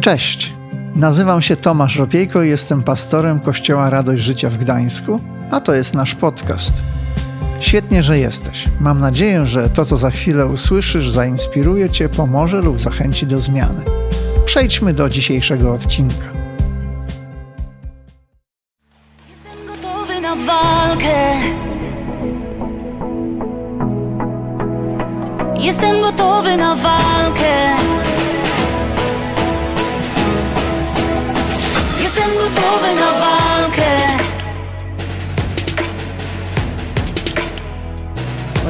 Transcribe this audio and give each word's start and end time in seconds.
Cześć, 0.00 0.52
nazywam 0.94 1.42
się 1.42 1.56
Tomasz 1.56 1.96
Ropiejko 1.96 2.42
i 2.42 2.48
jestem 2.48 2.82
pastorem 2.82 3.40
Kościoła 3.40 3.90
Radość 3.90 4.22
Życia 4.22 4.50
w 4.50 4.56
Gdańsku, 4.56 5.20
a 5.50 5.60
to 5.60 5.74
jest 5.74 5.94
nasz 5.94 6.14
podcast. 6.14 6.74
Świetnie, 7.60 8.02
że 8.02 8.18
jesteś. 8.18 8.64
Mam 8.80 9.00
nadzieję, 9.00 9.46
że 9.46 9.70
to, 9.70 9.84
co 9.84 9.96
za 9.96 10.10
chwilę 10.10 10.46
usłyszysz, 10.46 11.10
zainspiruje 11.10 11.90
Cię, 11.90 12.08
pomoże 12.08 12.60
lub 12.60 12.80
zachęci 12.80 13.26
do 13.26 13.40
zmiany. 13.40 13.84
Przejdźmy 14.44 14.92
do 14.92 15.08
dzisiejszego 15.08 15.72
odcinka. 15.72 16.28
Jestem 19.28 19.66
gotowy 19.66 20.20
na 20.20 20.36
walkę. 20.36 21.34
Jestem 25.56 26.00
gotowy 26.00 26.56
na 26.56 26.76
walkę. 26.76 27.27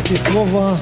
Takie 0.08 0.20
słowa 0.20 0.78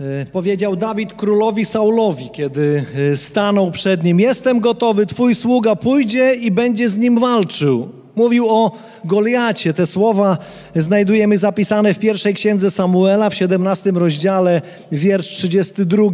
e, 0.00 0.26
powiedział 0.26 0.76
Dawid 0.76 1.12
królowi 1.12 1.64
Saulowi, 1.64 2.30
kiedy 2.30 2.84
e, 3.12 3.16
stanął 3.16 3.70
przed 3.70 4.04
nim. 4.04 4.20
Jestem 4.20 4.60
gotowy, 4.60 5.06
twój 5.06 5.34
sługa 5.34 5.76
pójdzie 5.76 6.34
i 6.34 6.50
będzie 6.50 6.88
z 6.88 6.98
nim 6.98 7.18
walczył. 7.18 7.88
Mówił 8.16 8.48
o 8.48 8.72
Goliacie. 9.04 9.74
Te 9.74 9.86
słowa 9.86 10.38
znajdujemy 10.76 11.38
zapisane 11.38 11.94
w 11.94 11.98
pierwszej 11.98 12.34
księdze 12.34 12.70
Samuela 12.70 13.30
w 13.30 13.34
17 13.34 13.90
rozdziale, 13.90 14.62
wiersz 14.92 15.28
32. 15.28 16.04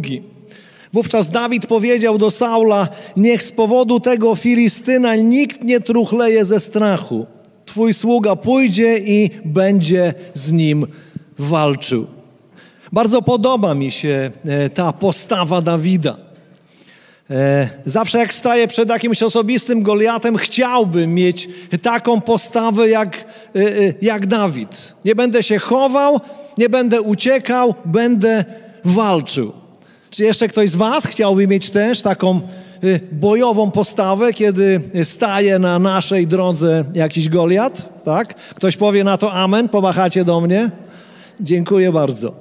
Wówczas 0.93 1.31
Dawid 1.31 1.65
powiedział 1.65 2.17
do 2.17 2.31
Saula: 2.31 2.87
Niech 3.17 3.43
z 3.43 3.51
powodu 3.51 3.99
tego 3.99 4.35
Filistyna 4.35 5.15
nikt 5.15 5.63
nie 5.63 5.79
truchleje 5.79 6.45
ze 6.45 6.59
strachu. 6.59 7.25
Twój 7.65 7.93
sługa 7.93 8.35
pójdzie 8.35 8.97
i 8.97 9.29
będzie 9.45 10.13
z 10.33 10.51
nim 10.51 10.79
walczył. 10.79 11.08
Bardzo 12.91 13.21
podoba 13.21 13.75
mi 13.75 13.91
się 13.91 14.31
e, 14.45 14.69
ta 14.69 14.93
postawa 14.93 15.61
Dawida. 15.61 16.17
E, 17.31 17.69
Zawsze 17.85 18.17
jak 18.17 18.33
staję 18.33 18.67
przed 18.67 18.89
jakimś 18.89 19.23
osobistym 19.23 19.83
Goliatem, 19.83 20.37
chciałbym 20.37 21.13
mieć 21.13 21.49
taką 21.81 22.21
postawę 22.21 22.89
jak, 22.89 23.25
e, 23.55 23.59
jak 24.01 24.27
Dawid. 24.27 24.93
Nie 25.05 25.15
będę 25.15 25.43
się 25.43 25.59
chował, 25.59 26.19
nie 26.57 26.69
będę 26.69 27.01
uciekał, 27.01 27.75
będę 27.85 28.45
walczył. 28.85 29.53
Czy 30.09 30.23
jeszcze 30.23 30.47
ktoś 30.47 30.69
z 30.69 30.75
Was 30.75 31.05
chciałby 31.07 31.47
mieć 31.47 31.69
też 31.69 32.01
taką 32.01 32.41
bojową 33.11 33.71
postawę, 33.71 34.33
kiedy 34.33 34.81
staje 35.03 35.59
na 35.59 35.79
naszej 35.79 36.27
drodze 36.27 36.83
jakiś 36.93 37.29
Goliat? 37.29 38.03
Tak? 38.05 38.35
Ktoś 38.35 38.77
powie 38.77 39.03
na 39.03 39.17
to 39.17 39.33
amen, 39.33 39.69
pomachacie 39.69 40.25
do 40.25 40.41
mnie? 40.41 40.71
Dziękuję 41.41 41.91
bardzo. 41.91 42.33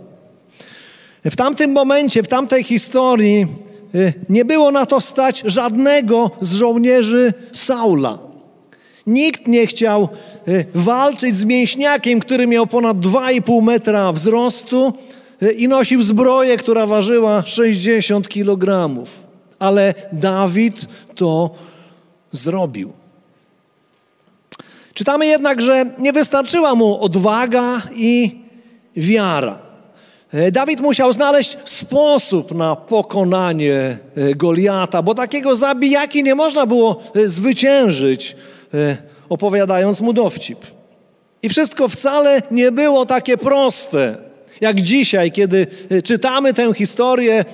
W 1.25 1.37
tamtym 1.37 1.73
momencie, 1.73 2.23
w 2.23 2.29
tamtej 2.29 2.65
historii 2.65 3.47
y, 3.95 4.13
nie 4.29 4.45
było 4.45 4.71
na 4.71 4.87
to 4.87 5.01
stać 5.01 5.43
żadnego 5.47 6.31
z 6.41 6.55
żołnierzy 6.55 7.33
Saula. 7.53 8.19
Nikt 9.07 9.47
nie 9.47 9.67
chciał 9.67 10.09
y, 10.49 10.65
walczyć 10.75 11.37
z 11.37 11.45
mięśniakiem, 11.45 12.21
który 12.21 12.47
miał 12.47 12.67
ponad 12.67 12.97
2,5 12.97 13.63
metra 13.63 14.13
wzrostu 14.13 14.93
y, 15.43 15.53
i 15.53 15.69
nosił 15.69 16.03
zbroję, 16.03 16.57
która 16.57 16.87
ważyła 16.87 17.43
60 17.47 18.29
kilogramów. 18.29 19.11
Ale 19.59 19.95
Dawid 20.13 20.87
to 21.15 21.51
zrobił. 22.33 22.93
Czytamy 24.95 25.27
jednak, 25.27 25.61
że 25.61 25.85
nie 25.99 26.13
wystarczyła 26.13 26.75
mu 26.75 27.01
odwaga 27.01 27.83
i 27.97 28.48
wiara. 28.99 29.59
E, 30.33 30.53
Dawid 30.53 30.81
musiał 30.81 31.13
znaleźć 31.13 31.57
sposób 31.65 32.55
na 32.55 32.77
pokonanie 32.77 33.99
e, 34.17 34.35
Goliata, 34.35 35.03
bo 35.03 35.15
takiego 35.15 35.55
zabijaki 35.55 36.23
nie 36.23 36.35
można 36.35 36.67
było 36.67 37.01
e, 37.17 37.29
zwyciężyć, 37.29 38.37
opowiadając 39.29 40.01
mu 40.01 40.13
dowcip. 40.13 40.59
I 41.43 41.49
wszystko 41.49 41.89
wcale 41.89 42.43
nie 42.51 42.73
było 42.73 43.07
takie 43.07 43.37
proste, 43.37 44.17
jak 44.61 44.81
dzisiaj, 44.81 45.33
kiedy 45.33 45.67
czytamy 46.05 46.55
tę 46.55 46.75
historię 46.75 47.45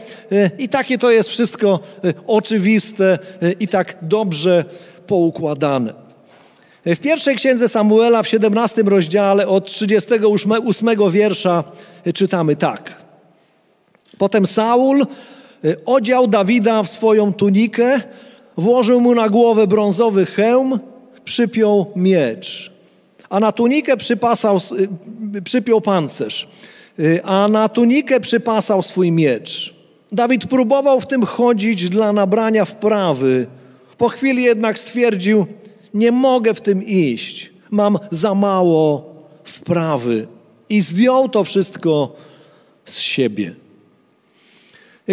i 0.59 0.69
takie 0.69 0.99
to 0.99 1.11
jest 1.11 1.29
wszystko 1.29 1.81
oczywiste 2.27 3.19
i 3.61 3.69
tak 3.69 3.97
dobrze 4.03 4.65
poukładane. 5.07 6.04
W 6.87 6.99
pierwszej 6.99 7.37
księdze 7.37 7.69
Samuela 7.69 8.23
w 8.23 8.29
17 8.29 8.83
rozdziale 8.83 9.49
od 9.49 9.67
38 9.67 11.11
wiersza 11.11 11.65
czytamy 12.15 12.57
tak. 12.57 13.05
Potem 14.19 14.47
Saul 14.47 15.07
y, 15.65 15.77
odział 15.85 16.27
Dawida 16.27 16.83
w 16.83 16.91
swoją 16.91 17.33
tunikę, 17.33 18.01
włożył 18.57 19.01
mu 19.01 19.15
na 19.15 19.29
głowę 19.29 19.67
brązowy 19.67 20.27
hełm, 20.27 20.79
przypiął 21.25 21.93
miecz, 21.97 22.73
a 23.31 23.41
na 23.41 23.53
tunikę 23.53 23.97
przypasał, 23.97 24.59
y, 25.37 25.43
przypiął 25.43 25.81
pancerz, 25.81 26.49
y, 26.99 27.21
a 27.25 27.49
na 27.49 27.69
tunikę 27.69 28.21
przypasał 28.21 28.83
swój 28.83 29.13
miecz. 29.13 29.75
Dawid 30.13 30.47
próbował 30.47 31.01
w 31.01 31.07
tym 31.07 31.23
chodzić 31.27 31.91
dla 31.91 32.13
nabrania 32.13 32.65
wprawy. 32.65 33.47
Po 33.99 34.09
chwili 34.09 34.43
jednak 34.43 34.79
stwierdził, 34.79 35.47
nie 35.95 36.13
mogę 36.13 36.55
w 36.55 36.61
tym 36.61 36.83
iść, 36.87 37.53
mam 37.71 37.99
za 38.11 38.35
mało 38.35 39.15
wprawy. 39.45 40.27
I 40.69 40.81
zdjął 40.81 41.29
to 41.29 41.45
wszystko 41.45 42.17
z 42.85 42.99
siebie. 42.99 43.55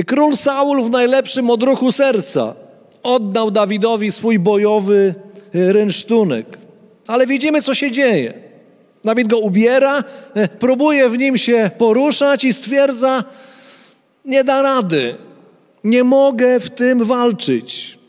Król 0.08 0.38
Saul 0.38 0.84
w 0.84 0.90
najlepszym 0.90 1.50
odruchu 1.50 1.92
serca 1.92 2.56
oddał 3.03 3.52
Dawidowi 3.52 4.12
swój 4.12 4.40
bojowy 4.40 5.16
rynsztunek. 5.53 6.58
Ale 7.08 7.28
widzimy, 7.28 7.62
co 7.62 7.75
się 7.75 7.92
dzieje. 7.92 8.34
Dawid 9.03 9.28
go 9.28 9.40
ubiera, 9.40 10.03
próbuje 10.59 11.09
w 11.09 11.18
nim 11.18 11.38
się 11.38 11.72
poruszać 11.78 12.44
i 12.44 12.53
stwierdza, 12.53 13.24
nie 14.25 14.44
da 14.44 14.62
rady, 14.62 15.16
nie 15.84 16.03
mogę 16.03 16.59
w 16.59 16.69
tym 16.69 17.03
walczyć. 17.03 18.00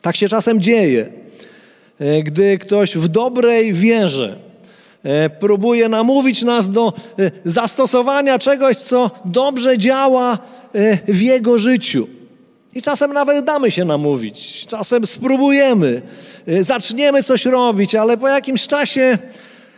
Tak 0.00 0.16
się 0.16 0.28
czasem 0.28 0.60
dzieje. 0.60 1.23
E, 2.00 2.22
gdy 2.22 2.58
ktoś 2.58 2.96
w 2.96 3.08
dobrej 3.08 3.72
wierze 3.72 4.36
e, 5.02 5.30
próbuje 5.30 5.88
namówić 5.88 6.42
nas 6.42 6.70
do 6.70 6.92
e, 7.18 7.30
zastosowania 7.44 8.38
czegoś, 8.38 8.76
co 8.76 9.10
dobrze 9.24 9.78
działa 9.78 10.38
w 11.08 11.20
jego 11.20 11.58
życiu. 11.58 12.08
I 12.74 12.82
czasem 12.82 13.12
nawet 13.12 13.44
damy 13.44 13.70
się 13.70 13.84
namówić, 13.84 14.66
czasem 14.66 15.06
spróbujemy, 15.06 16.02
zaczniemy 16.60 17.22
coś 17.22 17.44
robić, 17.44 17.94
ale 17.94 18.16
po 18.16 18.28
jakimś 18.28 18.66
czasie 18.66 19.18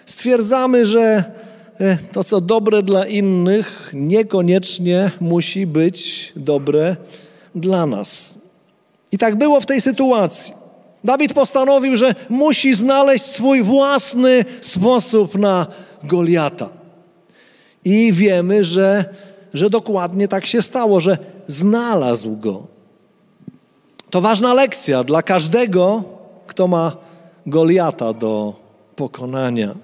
stwierdzamy, 0.07 0.87
że 0.87 1.25
to, 2.13 2.25
co 2.25 2.41
dobre 2.41 2.83
dla 2.83 3.07
innych, 3.07 3.91
niekoniecznie 3.93 5.11
musi 5.21 5.67
być 5.67 6.33
dobre 6.37 6.97
dla 7.55 7.87
nas. 7.87 8.39
I 9.13 9.19
tak 9.19 9.39
było 9.39 9.61
w 9.61 9.67
tej 9.67 9.81
sytuacji. 9.81 10.66
Dawid 11.07 11.35
postanowił, 11.35 11.97
że 11.97 12.15
musi 12.31 12.75
znaleźć 12.75 13.25
swój 13.25 13.63
własny 13.63 14.45
sposób 14.61 15.35
na 15.35 15.67
Goliata. 16.05 16.69
I 17.85 18.13
wiemy, 18.13 18.65
że, 18.65 19.05
że 19.55 19.71
dokładnie 19.71 20.29
tak 20.29 20.47
się 20.47 20.63
stało, 20.63 21.01
że 21.01 21.19
znalazł 21.47 22.37
go. 22.37 22.67
To 24.11 24.21
ważna 24.21 24.55
lekcja 24.55 25.05
dla 25.05 25.23
każdego, 25.23 26.05
kto 26.47 26.69
ma 26.69 26.97
Goliata 27.47 28.13
do 28.13 28.55
pokonania. 28.97 29.75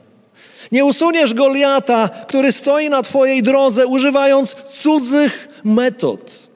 Nie 0.73 0.85
usuniesz 0.85 1.35
Goliata, 1.35 2.09
który 2.09 2.53
stoi 2.53 2.89
na 2.89 3.03
Twojej 3.03 3.43
drodze, 3.43 3.87
używając 3.87 4.55
cudzych 4.55 5.61
metod. 5.65 6.49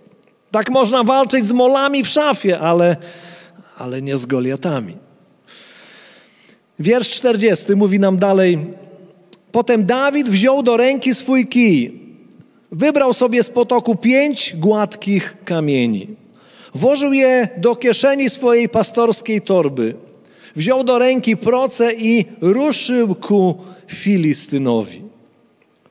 Tak 0.51 0.71
można 0.71 1.05
walczyć 1.05 1.47
z 1.47 1.53
molami 1.53 2.05
w 2.05 2.09
szafie, 2.09 2.59
ale 2.59 2.97
ale 3.79 4.03
nie 4.03 4.17
z 4.19 4.27
Goliatami. 4.27 4.97
Wiersz 6.79 7.11
40 7.11 7.75
mówi 7.75 7.99
nam 7.99 8.17
dalej: 8.17 8.59
Potem 9.53 9.85
Dawid 9.85 10.29
wziął 10.29 10.63
do 10.63 10.77
ręki 10.77 11.15
swój 11.15 11.47
kij, 11.47 12.01
wybrał 12.73 13.13
sobie 13.13 13.43
z 13.43 13.51
potoku 13.51 13.97
pięć 13.97 14.55
gładkich 14.57 15.37
kamieni, 15.45 16.09
włożył 16.75 17.13
je 17.13 17.49
do 17.57 17.77
kieszeni 17.77 18.31
swojej 18.31 18.69
pastorskiej 18.69 19.43
torby, 19.43 19.95
wziął 20.57 20.85
do 20.85 20.99
ręki 20.99 21.37
proce 21.37 21.93
i 21.95 22.25
ruszył 22.41 23.15
ku 23.15 23.57
Filistynowi. 23.87 25.03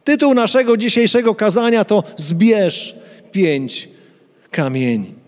Tytuł 0.04 0.34
naszego 0.34 0.78
dzisiejszego 0.78 1.36
kazania 1.36 1.86
to 1.86 2.04
Zbierz 2.18 2.96
pięć 3.32 3.90
kamieni. 4.52 5.25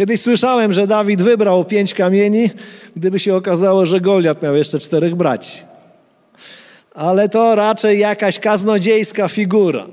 Kiedyś 0.00 0.20
słyszałem, 0.20 0.72
że 0.72 0.86
Dawid 0.86 1.22
wybrał 1.22 1.64
pięć 1.64 1.94
kamieni, 1.94 2.50
gdyby 2.96 3.18
się 3.18 3.34
okazało, 3.34 3.86
że 3.86 4.00
Goliat 4.00 4.42
miał 4.42 4.56
jeszcze 4.56 4.78
czterech 4.78 5.14
braci. 5.14 5.58
Ale 6.94 7.28
to 7.28 7.54
raczej 7.54 7.98
jakaś 7.98 8.38
kaznodziejska 8.38 9.28
figura. 9.28 9.86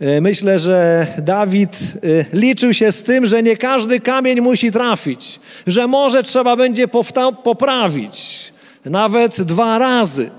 E, 0.00 0.20
myślę, 0.20 0.58
że 0.58 1.06
Dawid 1.18 1.78
e, 1.78 2.24
liczył 2.32 2.74
się 2.74 2.92
z 2.92 3.02
tym, 3.02 3.26
że 3.26 3.42
nie 3.42 3.56
każdy 3.56 4.00
kamień 4.00 4.40
musi 4.40 4.72
trafić, 4.72 5.40
że 5.66 5.86
może 5.86 6.22
trzeba 6.22 6.56
będzie 6.56 6.88
poprawić 7.44 8.52
nawet 8.84 9.42
dwa 9.42 9.78
razy. 9.78 10.30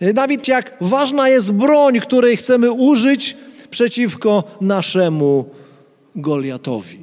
E, 0.00 0.12
Dawid, 0.12 0.48
jak 0.48 0.76
ważna 0.80 1.28
jest 1.28 1.52
broń, 1.52 2.00
której 2.00 2.36
chcemy 2.36 2.72
użyć 2.72 3.36
przeciwko 3.70 4.44
naszemu 4.60 5.44
Goliatowi. 6.16 6.99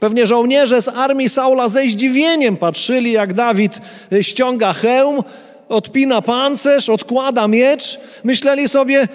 Pewnie 0.00 0.26
żołnierze 0.26 0.82
z 0.82 0.88
armii 0.88 1.28
Saula 1.28 1.68
ze 1.68 1.82
zdziwieniem 1.82 2.56
patrzyli, 2.56 3.12
jak 3.12 3.34
Dawid 3.34 3.80
ściąga 4.22 4.72
hełm, 4.72 5.22
odpina 5.68 6.22
pancerz, 6.22 6.88
odkłada 6.88 7.48
miecz. 7.48 8.00
Myśleli 8.24 8.68
sobie, 8.68 9.08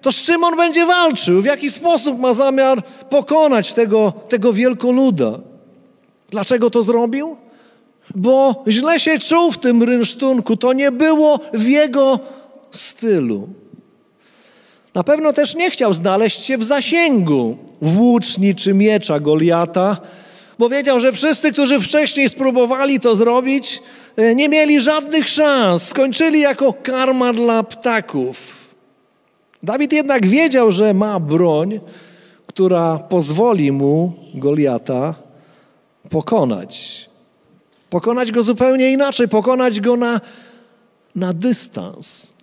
to 0.00 0.12
z 0.12 0.16
czym 0.16 0.44
on 0.44 0.56
będzie 0.56 0.86
walczył? 0.86 1.42
W 1.42 1.44
jaki 1.44 1.70
sposób 1.70 2.18
ma 2.18 2.32
zamiar 2.32 2.82
pokonać 3.10 3.72
tego, 3.72 4.12
tego 4.28 4.52
wielkoluda? 4.52 5.38
Dlaczego 6.30 6.70
to 6.70 6.82
zrobił? 6.82 7.36
Bo 8.14 8.64
źle 8.68 9.00
się 9.00 9.18
czuł 9.18 9.50
w 9.50 9.58
tym 9.58 9.82
rynsztunku. 9.82 10.56
To 10.56 10.72
nie 10.72 10.92
było 10.92 11.40
w 11.52 11.68
jego 11.68 12.20
stylu. 12.70 13.48
Na 14.94 15.04
pewno 15.04 15.32
też 15.32 15.54
nie 15.54 15.70
chciał 15.70 15.92
znaleźć 15.92 16.44
się 16.44 16.58
w 16.58 16.64
zasięgu 16.64 17.56
włóczni 17.82 18.54
czy 18.54 18.74
miecza 18.74 19.20
Goliata, 19.20 19.96
bo 20.58 20.68
wiedział, 20.68 21.00
że 21.00 21.12
wszyscy, 21.12 21.52
którzy 21.52 21.78
wcześniej 21.78 22.28
spróbowali 22.28 23.00
to 23.00 23.16
zrobić, 23.16 23.82
e, 24.16 24.34
nie 24.34 24.48
mieli 24.48 24.80
żadnych 24.80 25.28
szans. 25.28 25.88
Skończyli 25.88 26.40
jako 26.40 26.72
karma 26.72 27.32
dla 27.32 27.62
ptaków. 27.62 28.64
Dawid 29.62 29.92
jednak 29.92 30.26
wiedział, 30.26 30.70
że 30.70 30.94
ma 30.94 31.20
broń, 31.20 31.80
która 32.46 32.98
pozwoli 32.98 33.72
mu 33.72 34.12
Goliata 34.34 35.14
pokonać. 36.10 37.04
Pokonać 37.90 38.32
go 38.32 38.42
zupełnie 38.42 38.92
inaczej, 38.92 39.28
pokonać 39.28 39.80
go 39.80 39.96
na, 39.96 40.20
na 41.14 41.32
dystans. 41.32 42.33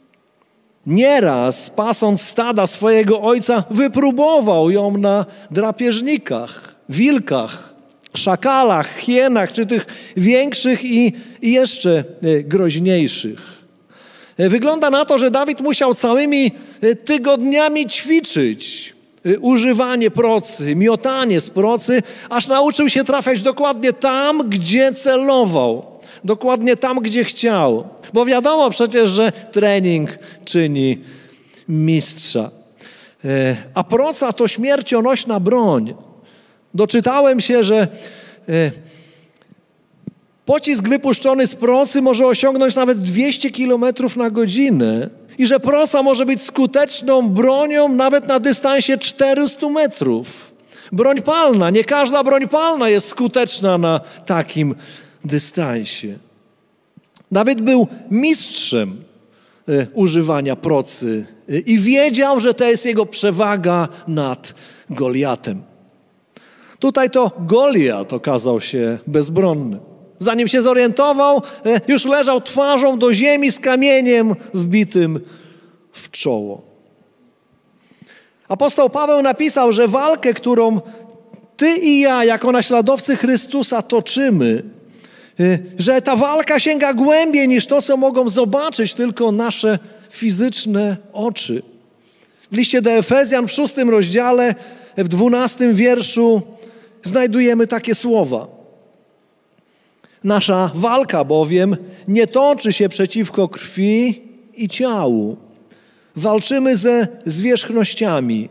Nieraz, 0.85 1.69
pasąc 1.69 2.21
stada 2.21 2.67
swojego 2.67 3.21
ojca, 3.21 3.63
wypróbował 3.69 4.71
ją 4.71 4.97
na 4.97 5.25
drapieżnikach, 5.51 6.75
wilkach, 6.89 7.73
szakalach, 8.15 8.97
hienach, 8.97 9.53
czy 9.53 9.65
tych 9.65 9.85
większych 10.17 10.85
i, 10.85 11.13
i 11.41 11.51
jeszcze 11.51 12.03
e, 12.21 12.43
groźniejszych. 12.43 13.61
E, 14.37 14.49
wygląda 14.49 14.89
na 14.89 15.05
to, 15.05 15.17
że 15.17 15.31
Dawid 15.31 15.61
musiał 15.61 15.93
całymi 15.93 16.51
e, 16.81 16.95
tygodniami 16.95 17.87
ćwiczyć 17.87 18.93
używanie 19.41 20.11
procy, 20.11 20.75
miotanie 20.75 21.41
z 21.41 21.49
procy, 21.49 22.03
aż 22.29 22.47
nauczył 22.47 22.89
się 22.89 23.03
trafiać 23.03 23.41
dokładnie 23.41 23.93
tam, 23.93 24.49
gdzie 24.49 24.93
celował, 24.93 25.85
dokładnie 26.23 26.77
tam, 26.77 26.99
gdzie 26.99 27.23
chciał. 27.23 27.87
Bo 28.13 28.25
wiadomo 28.25 28.69
przecież, 28.69 29.09
że 29.09 29.31
trening 29.31 30.09
czyni 30.45 30.97
mistrza. 31.69 32.51
A 33.75 33.83
proca 33.83 34.33
to 34.33 34.47
śmiercionośna 34.47 35.39
broń. 35.39 35.95
Doczytałem 36.73 37.41
się, 37.41 37.63
że 37.63 37.87
Pocisk 40.45 40.87
wypuszczony 40.87 41.47
z 41.47 41.55
prosy 41.55 42.01
może 42.01 42.27
osiągnąć 42.27 42.75
nawet 42.75 43.01
200 43.01 43.51
km 43.51 43.85
na 44.15 44.29
godzinę 44.29 45.09
i 45.37 45.47
że 45.47 45.59
prosa 45.59 46.03
może 46.03 46.25
być 46.25 46.41
skuteczną 46.41 47.29
bronią 47.29 47.89
nawet 47.89 48.27
na 48.27 48.39
dystansie 48.39 48.97
400 48.97 49.69
metrów. 49.69 50.53
Broń 50.91 51.21
palna, 51.21 51.69
nie 51.69 51.83
każda 51.83 52.23
broń 52.23 52.47
palna 52.47 52.89
jest 52.89 53.07
skuteczna 53.07 53.77
na 53.77 53.99
takim 54.25 54.75
dystansie. 55.25 56.19
Dawid 57.31 57.61
był 57.61 57.87
mistrzem 58.11 59.03
e, 59.69 59.87
używania 59.93 60.55
procy 60.55 61.25
e, 61.49 61.57
i 61.57 61.79
wiedział, 61.79 62.39
że 62.39 62.53
to 62.53 62.65
jest 62.65 62.85
jego 62.85 63.05
przewaga 63.05 63.87
nad 64.07 64.53
Goliatem. 64.89 65.63
Tutaj 66.79 67.09
to 67.09 67.31
Goliat 67.39 68.13
okazał 68.13 68.61
się 68.61 68.97
bezbronny. 69.07 69.79
Zanim 70.17 70.47
się 70.47 70.61
zorientował, 70.61 71.41
e, 71.65 71.81
już 71.87 72.05
leżał 72.05 72.41
twarzą 72.41 72.99
do 72.99 73.13
ziemi 73.13 73.51
z 73.51 73.59
kamieniem 73.59 74.35
wbitym 74.53 75.19
w 75.91 76.11
czoło. 76.11 76.61
Apostoł 78.47 78.89
Paweł 78.89 79.21
napisał, 79.21 79.71
że 79.71 79.87
walkę, 79.87 80.33
którą 80.33 80.81
ty 81.57 81.75
i 81.77 81.99
ja, 81.99 82.25
jako 82.25 82.51
naśladowcy 82.51 83.15
Chrystusa, 83.15 83.81
toczymy, 83.81 84.63
że 85.77 86.01
ta 86.01 86.15
walka 86.15 86.59
sięga 86.59 86.93
głębiej 86.93 87.47
niż 87.47 87.67
to, 87.67 87.81
co 87.81 87.97
mogą 87.97 88.29
zobaczyć 88.29 88.93
tylko 88.93 89.31
nasze 89.31 89.79
fizyczne 90.09 90.97
oczy. 91.13 91.63
W 92.51 92.55
liście 92.55 92.81
do 92.81 92.91
Efezjan 92.91 93.47
w 93.47 93.51
szóstym 93.51 93.89
rozdziale, 93.89 94.55
w 94.97 95.07
dwunastym 95.07 95.75
wierszu 95.75 96.41
znajdujemy 97.03 97.67
takie 97.67 97.95
słowa. 97.95 98.47
Nasza 100.23 100.71
walka 100.73 101.23
bowiem 101.23 101.77
nie 102.07 102.27
toczy 102.27 102.73
się 102.73 102.89
przeciwko 102.89 103.47
krwi 103.47 104.21
i 104.55 104.69
ciału. 104.69 105.37
Walczymy 106.15 106.75
ze 106.75 107.07
zwierzchnościami, 107.25 108.49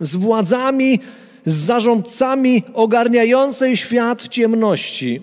z 0.00 0.16
władzami, 0.16 1.00
z 1.44 1.54
zarządcami 1.54 2.62
ogarniającej 2.74 3.76
świat 3.76 4.28
ciemności, 4.28 5.22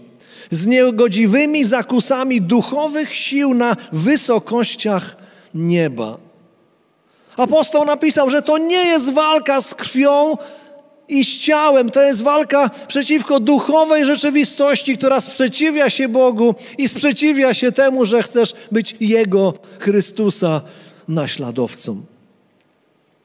z 0.52 0.66
niegodziwymi 0.68 1.66
zakusami 1.66 2.42
duchowych 2.42 3.16
sił 3.16 3.54
na 3.54 3.76
wysokościach 3.92 5.18
nieba. 5.54 6.18
Apostoł 7.38 7.86
napisał, 7.86 8.30
że 8.30 8.42
to 8.42 8.58
nie 8.58 8.86
jest 8.86 9.14
walka 9.14 9.62
z 9.62 9.76
krwią 9.76 10.38
i 11.10 11.24
z 11.24 11.40
ciałem. 11.40 11.92
To 11.92 12.02
jest 12.02 12.22
walka 12.22 12.70
przeciwko 12.88 13.40
duchowej 13.40 14.06
rzeczywistości, 14.06 14.98
która 14.98 15.22
sprzeciwia 15.22 15.90
się 15.90 16.08
Bogu 16.08 16.56
i 16.78 16.88
sprzeciwia 16.88 17.54
się 17.54 17.72
temu, 17.72 18.06
że 18.06 18.24
chcesz 18.24 18.54
być 18.72 18.96
Jego, 19.00 19.54
Chrystusa, 19.80 20.62
naśladowcą. 21.08 22.02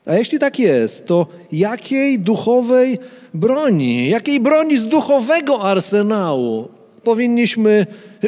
A 0.06 0.14
jeśli 0.14 0.38
tak 0.38 0.58
jest, 0.58 1.06
to 1.06 1.26
jakiej 1.52 2.18
duchowej 2.18 2.98
broni, 3.34 4.08
jakiej 4.08 4.40
broni 4.40 4.78
z 4.78 4.86
duchowego 4.86 5.62
arsenału 5.62 6.68
powinniśmy 7.02 7.86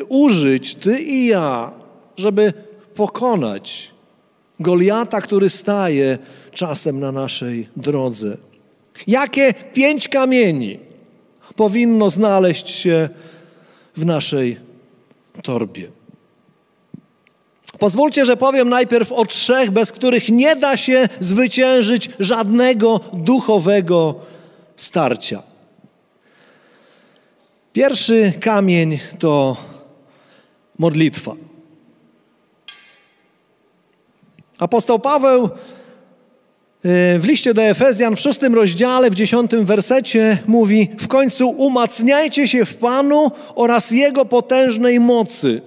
użyć, 0.08 0.74
ty 0.74 1.02
i 1.02 1.26
ja, 1.26 1.70
żeby 2.16 2.52
pokonać 2.94 3.90
Goliata, 4.60 5.20
który 5.20 5.50
staje 5.50 6.18
czasem 6.52 7.00
na 7.00 7.12
naszej 7.12 7.68
drodze? 7.76 8.36
Jakie 9.06 9.54
pięć 9.72 10.08
kamieni 10.08 10.78
powinno 11.56 12.10
znaleźć 12.10 12.68
się 12.68 13.08
w 13.96 14.04
naszej 14.04 14.56
torbie? 15.42 15.88
Pozwólcie, 17.78 18.24
że 18.24 18.36
powiem 18.36 18.68
najpierw 18.68 19.12
o 19.12 19.24
trzech, 19.24 19.70
bez 19.70 19.92
których 19.92 20.28
nie 20.28 20.56
da 20.56 20.76
się 20.76 21.08
zwyciężyć 21.20 22.10
żadnego 22.18 23.00
duchowego 23.12 24.14
starcia. 24.76 25.42
Pierwszy 27.72 28.32
kamień 28.40 28.98
to 29.18 29.56
modlitwa. 30.78 31.36
Apostoł 34.58 34.98
Paweł 34.98 35.50
E, 36.84 37.18
w 37.18 37.24
liście 37.24 37.54
do 37.54 37.62
Efezjan 37.62 38.16
w 38.16 38.20
szóstym 38.20 38.54
rozdziale, 38.54 39.10
w 39.10 39.14
dziesiątym 39.14 39.64
wersecie 39.64 40.38
mówi: 40.46 40.88
W 40.98 41.08
końcu 41.08 41.50
umacniajcie 41.50 42.48
się 42.48 42.64
w 42.64 42.76
Panu 42.76 43.30
oraz 43.54 43.90
Jego 43.90 44.24
potężnej 44.24 45.00
mocy. 45.00 45.62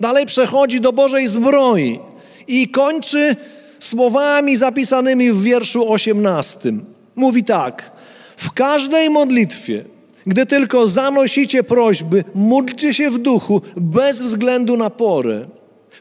Dalej 0.00 0.26
przechodzi 0.26 0.80
do 0.80 0.92
Bożej 0.92 1.28
zbroi 1.28 2.00
i 2.48 2.68
kończy 2.68 3.36
słowami 3.78 4.56
zapisanymi 4.56 5.32
w 5.32 5.42
wierszu 5.42 5.92
osiemnastym. 5.92 6.84
Mówi 7.16 7.44
tak: 7.44 7.90
W 8.36 8.52
każdej 8.52 9.10
modlitwie, 9.10 9.84
gdy 10.26 10.46
tylko 10.46 10.86
zanosicie 10.86 11.62
prośby, 11.62 12.24
módlcie 12.34 12.94
się 12.94 13.10
w 13.10 13.18
duchu 13.18 13.62
bez 13.76 14.22
względu 14.22 14.76
na 14.76 14.90
porę 14.90 15.46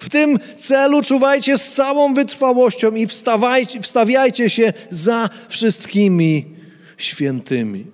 w 0.03 0.09
tym 0.09 0.39
celu 0.57 1.01
czuwajcie 1.01 1.57
z 1.57 1.73
całą 1.73 2.13
wytrwałością 2.13 2.91
i 2.91 3.07
wstawiajcie 3.81 4.49
się 4.49 4.73
za 4.89 5.29
wszystkimi 5.49 6.45
świętymi. 6.97 7.85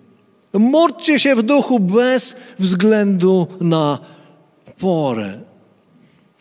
Módlcie 0.54 1.20
się 1.20 1.36
w 1.36 1.44
duchu 1.44 1.80
bez 1.80 2.36
względu 2.60 3.48
na 3.62 4.00
porę. 4.80 5.40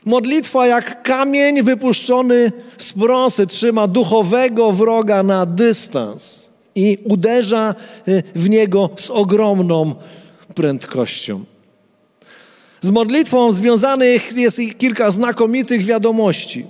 Modlitwa 0.05 0.67
jak 0.67 1.03
kamień 1.03 1.63
wypuszczony 1.63 2.53
z 2.79 2.93
prosy 2.93 3.47
trzyma 3.47 3.89
duchowego 3.89 4.73
wroga 4.73 5.23
na 5.23 5.47
dystans 5.47 6.48
i 6.79 6.99
uderza 7.05 7.75
y, 8.09 8.23
w 8.35 8.51
niego 8.51 8.91
z 8.97 9.11
ogromną 9.11 9.95
prędkością. 10.55 11.45
Z 12.81 12.91
modlitwą 12.91 13.53
związanych 13.53 14.37
jest 14.37 14.61
kilka 14.79 15.11
znakomitych 15.11 15.85
wiadomości. 15.85 16.67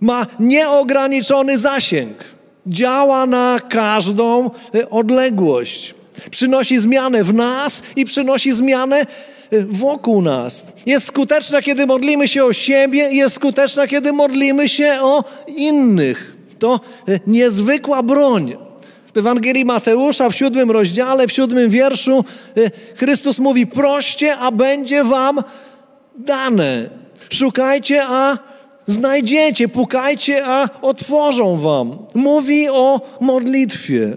Ma 0.00 0.26
nieograniczony 0.40 1.58
zasięg, 1.58 2.24
działa 2.66 3.26
na 3.26 3.58
każdą 3.70 4.50
y, 4.74 4.88
odległość, 4.88 5.94
przynosi 6.30 6.78
zmianę 6.78 7.24
w 7.24 7.34
nas 7.34 7.82
i 7.96 8.04
przynosi 8.04 8.52
zmianę 8.52 9.06
y, 9.52 9.66
wokół 9.66 10.22
nas. 10.22 10.72
Jest 10.86 11.06
skuteczna, 11.06 11.62
kiedy 11.62 11.86
modlimy 11.86 12.28
się 12.28 12.44
o 12.44 12.52
siebie, 12.52 13.12
jest 13.12 13.34
skuteczna, 13.34 13.86
kiedy 13.86 14.12
modlimy 14.12 14.68
się 14.68 14.98
o 15.00 15.24
innych. 15.56 16.36
To 16.58 16.80
niezwykła 17.26 18.02
broń. 18.02 18.56
W 19.14 19.18
Ewangelii 19.18 19.64
Mateusza 19.64 20.30
w 20.30 20.36
siódmym 20.36 20.70
rozdziale, 20.70 21.26
w 21.26 21.32
siódmym 21.32 21.70
wierszu 21.70 22.24
Chrystus 22.94 23.38
mówi: 23.38 23.66
proście, 23.66 24.36
a 24.36 24.50
będzie 24.50 25.04
wam 25.04 25.40
dane. 26.18 26.90
Szukajcie, 27.30 28.02
a 28.04 28.38
znajdziecie, 28.86 29.68
pukajcie, 29.68 30.46
a 30.46 30.68
otworzą 30.82 31.56
wam. 31.56 31.98
Mówi 32.14 32.68
o 32.68 33.00
modlitwie. 33.20 34.16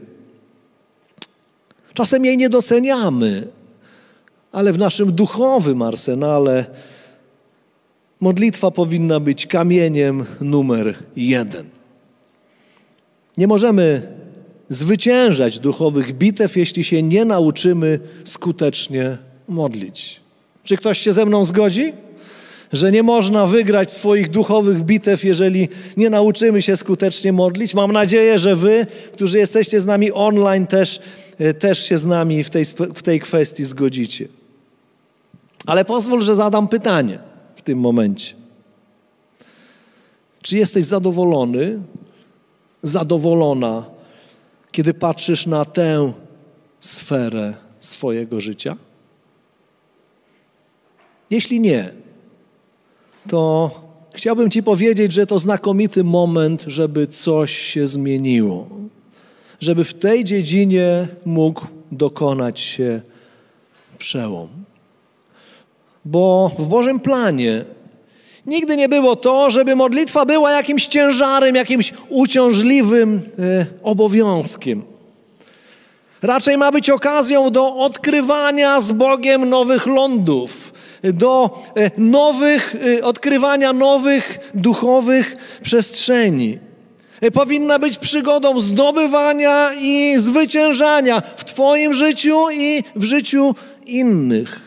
Czasem 1.93 2.25
jej 2.25 2.37
nie 2.37 2.49
doceniamy, 2.49 3.47
ale 4.51 4.73
w 4.73 4.77
naszym 4.77 5.11
duchowym 5.11 5.81
arsenale 5.81 6.65
modlitwa 8.19 8.71
powinna 8.71 9.19
być 9.19 9.47
kamieniem 9.47 10.25
numer 10.41 10.95
jeden. 11.15 11.65
Nie 13.37 13.47
możemy 13.47 14.15
zwyciężać 14.69 15.59
duchowych 15.59 16.17
bitew, 16.17 16.57
jeśli 16.57 16.83
się 16.83 17.03
nie 17.03 17.25
nauczymy 17.25 17.99
skutecznie 18.23 19.17
modlić. 19.47 20.19
Czy 20.63 20.77
ktoś 20.77 20.99
się 20.99 21.13
ze 21.13 21.25
mną 21.25 21.43
zgodzi? 21.43 21.93
Że 22.73 22.91
nie 22.91 23.03
można 23.03 23.45
wygrać 23.45 23.91
swoich 23.91 24.29
duchowych 24.29 24.83
bitew, 24.83 25.23
jeżeli 25.23 25.69
nie 25.97 26.09
nauczymy 26.09 26.61
się 26.61 26.77
skutecznie 26.77 27.33
modlić. 27.33 27.73
Mam 27.73 27.91
nadzieję, 27.91 28.39
że 28.39 28.55
Wy, 28.55 28.87
którzy 29.13 29.37
jesteście 29.37 29.79
z 29.79 29.85
nami 29.85 30.11
online, 30.11 30.67
też, 30.67 30.99
e, 31.39 31.53
też 31.53 31.89
się 31.89 31.97
z 31.97 32.05
nami 32.05 32.43
w 32.43 32.49
tej, 32.49 32.65
w 32.95 33.03
tej 33.03 33.19
kwestii 33.19 33.65
zgodzicie. 33.65 34.27
Ale 35.65 35.85
pozwól, 35.85 36.21
że 36.21 36.35
zadam 36.35 36.67
pytanie 36.67 37.19
w 37.55 37.61
tym 37.61 37.79
momencie. 37.79 38.35
Czy 40.41 40.57
jesteś 40.57 40.85
zadowolony, 40.85 41.79
zadowolona, 42.83 43.94
kiedy 44.75 44.93
patrzysz 44.93 45.45
na 45.47 45.65
tę 45.65 46.13
sferę 46.79 47.53
swojego 47.79 48.41
życia? 48.41 48.75
Jeśli 51.29 51.59
nie, 51.59 51.93
to 53.29 53.71
chciałbym 54.13 54.51
Ci 54.51 54.63
powiedzieć, 54.63 55.13
że 55.13 55.27
to 55.27 55.39
znakomity 55.39 56.03
moment, 56.03 56.63
żeby 56.67 57.07
coś 57.07 57.57
się 57.57 57.87
zmieniło. 57.87 58.67
Żeby 59.59 59.83
w 59.83 59.93
tej 59.93 60.23
dziedzinie 60.23 61.07
mógł 61.25 61.67
dokonać 61.91 62.59
się 62.59 63.01
przełom. 63.97 64.47
Bo 66.05 66.51
w 66.59 66.67
Bożym 66.67 66.99
planie 66.99 67.65
nigdy 68.47 68.77
nie 68.77 68.89
było 68.89 69.15
to, 69.15 69.49
żeby 69.49 69.75
modlitwa 69.75 70.25
była 70.25 70.51
jakimś 70.51 70.87
ciężarem, 70.87 71.55
jakimś 71.55 71.93
uciążliwym 72.09 73.21
e, 73.39 73.65
obowiązkiem. 73.83 74.83
Raczej 76.21 76.57
ma 76.57 76.71
być 76.71 76.89
okazją 76.89 77.51
do 77.51 77.75
odkrywania 77.75 78.81
z 78.81 78.91
Bogiem 78.91 79.49
nowych 79.49 79.85
lądów, 79.85 80.73
do 81.03 81.63
e, 81.75 81.91
nowych, 81.97 82.75
e, 82.99 83.03
odkrywania 83.03 83.73
nowych 83.73 84.51
duchowych 84.53 85.35
przestrzeni. 85.61 86.59
Powinna 87.33 87.79
być 87.79 87.97
przygodą 87.97 88.59
zdobywania 88.59 89.71
i 89.81 90.15
zwyciężania 90.17 91.21
w 91.37 91.45
Twoim 91.45 91.93
życiu 91.93 92.51
i 92.51 92.83
w 92.95 93.03
życiu 93.03 93.55
innych. 93.85 94.64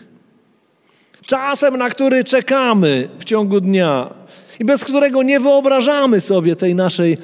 Czasem, 1.28 1.76
na 1.76 1.90
który 1.90 2.24
czekamy 2.24 3.08
w 3.18 3.24
ciągu 3.24 3.60
dnia 3.60 4.14
i 4.60 4.64
bez 4.64 4.84
którego 4.84 5.22
nie 5.22 5.40
wyobrażamy 5.40 6.20
sobie 6.20 6.56
tej 6.56 6.74
naszej 6.74 7.18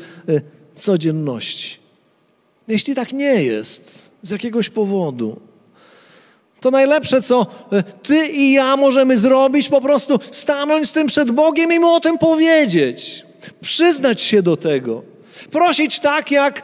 codzienności. 0.74 1.78
Jeśli 2.68 2.94
tak 2.94 3.12
nie 3.12 3.44
jest, 3.44 4.10
z 4.22 4.30
jakiegoś 4.30 4.70
powodu, 4.70 5.40
to 6.60 6.70
najlepsze, 6.70 7.22
co 7.22 7.46
e, 7.72 7.82
ty 7.82 8.26
i 8.26 8.52
ja 8.52 8.76
możemy 8.76 9.16
zrobić, 9.16 9.68
po 9.68 9.80
prostu 9.80 10.18
stanąć 10.30 10.88
z 10.88 10.92
tym 10.92 11.06
przed 11.06 11.30
Bogiem 11.30 11.72
i 11.72 11.78
mu 11.78 11.94
o 11.94 12.00
tym 12.00 12.18
powiedzieć. 12.18 13.26
Przyznać 13.60 14.20
się 14.20 14.42
do 14.42 14.56
tego. 14.56 15.02
Prosić 15.50 16.00
tak, 16.00 16.30
jak 16.30 16.58
e, 16.58 16.62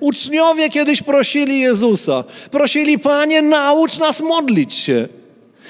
uczniowie 0.00 0.70
kiedyś 0.70 1.02
prosili 1.02 1.60
Jezusa. 1.60 2.24
Prosili, 2.50 2.98
Panie, 2.98 3.42
naucz 3.42 3.98
nas 3.98 4.20
modlić 4.20 4.74
się. 4.74 5.08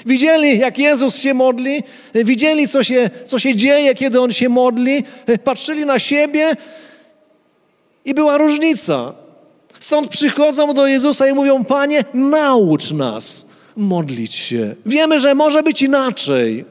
Widzieli, 0.05 0.59
jak 0.59 0.77
Jezus 0.77 1.17
się 1.17 1.33
modli, 1.33 1.83
widzieli, 2.13 2.67
co 2.67 2.83
się, 2.83 3.09
co 3.25 3.39
się 3.39 3.55
dzieje, 3.55 3.95
kiedy 3.95 4.21
On 4.21 4.31
się 4.31 4.49
modli, 4.49 5.03
patrzyli 5.43 5.85
na 5.85 5.99
siebie 5.99 6.55
i 8.05 8.13
była 8.13 8.37
różnica. 8.37 9.13
Stąd 9.79 10.09
przychodzą 10.09 10.73
do 10.73 10.87
Jezusa 10.87 11.27
i 11.27 11.33
mówią: 11.33 11.65
Panie, 11.65 12.03
naucz 12.13 12.91
nas 12.91 13.49
modlić 13.75 14.35
się. 14.35 14.75
Wiemy, 14.85 15.19
że 15.19 15.35
może 15.35 15.63
być 15.63 15.81
inaczej. 15.81 16.65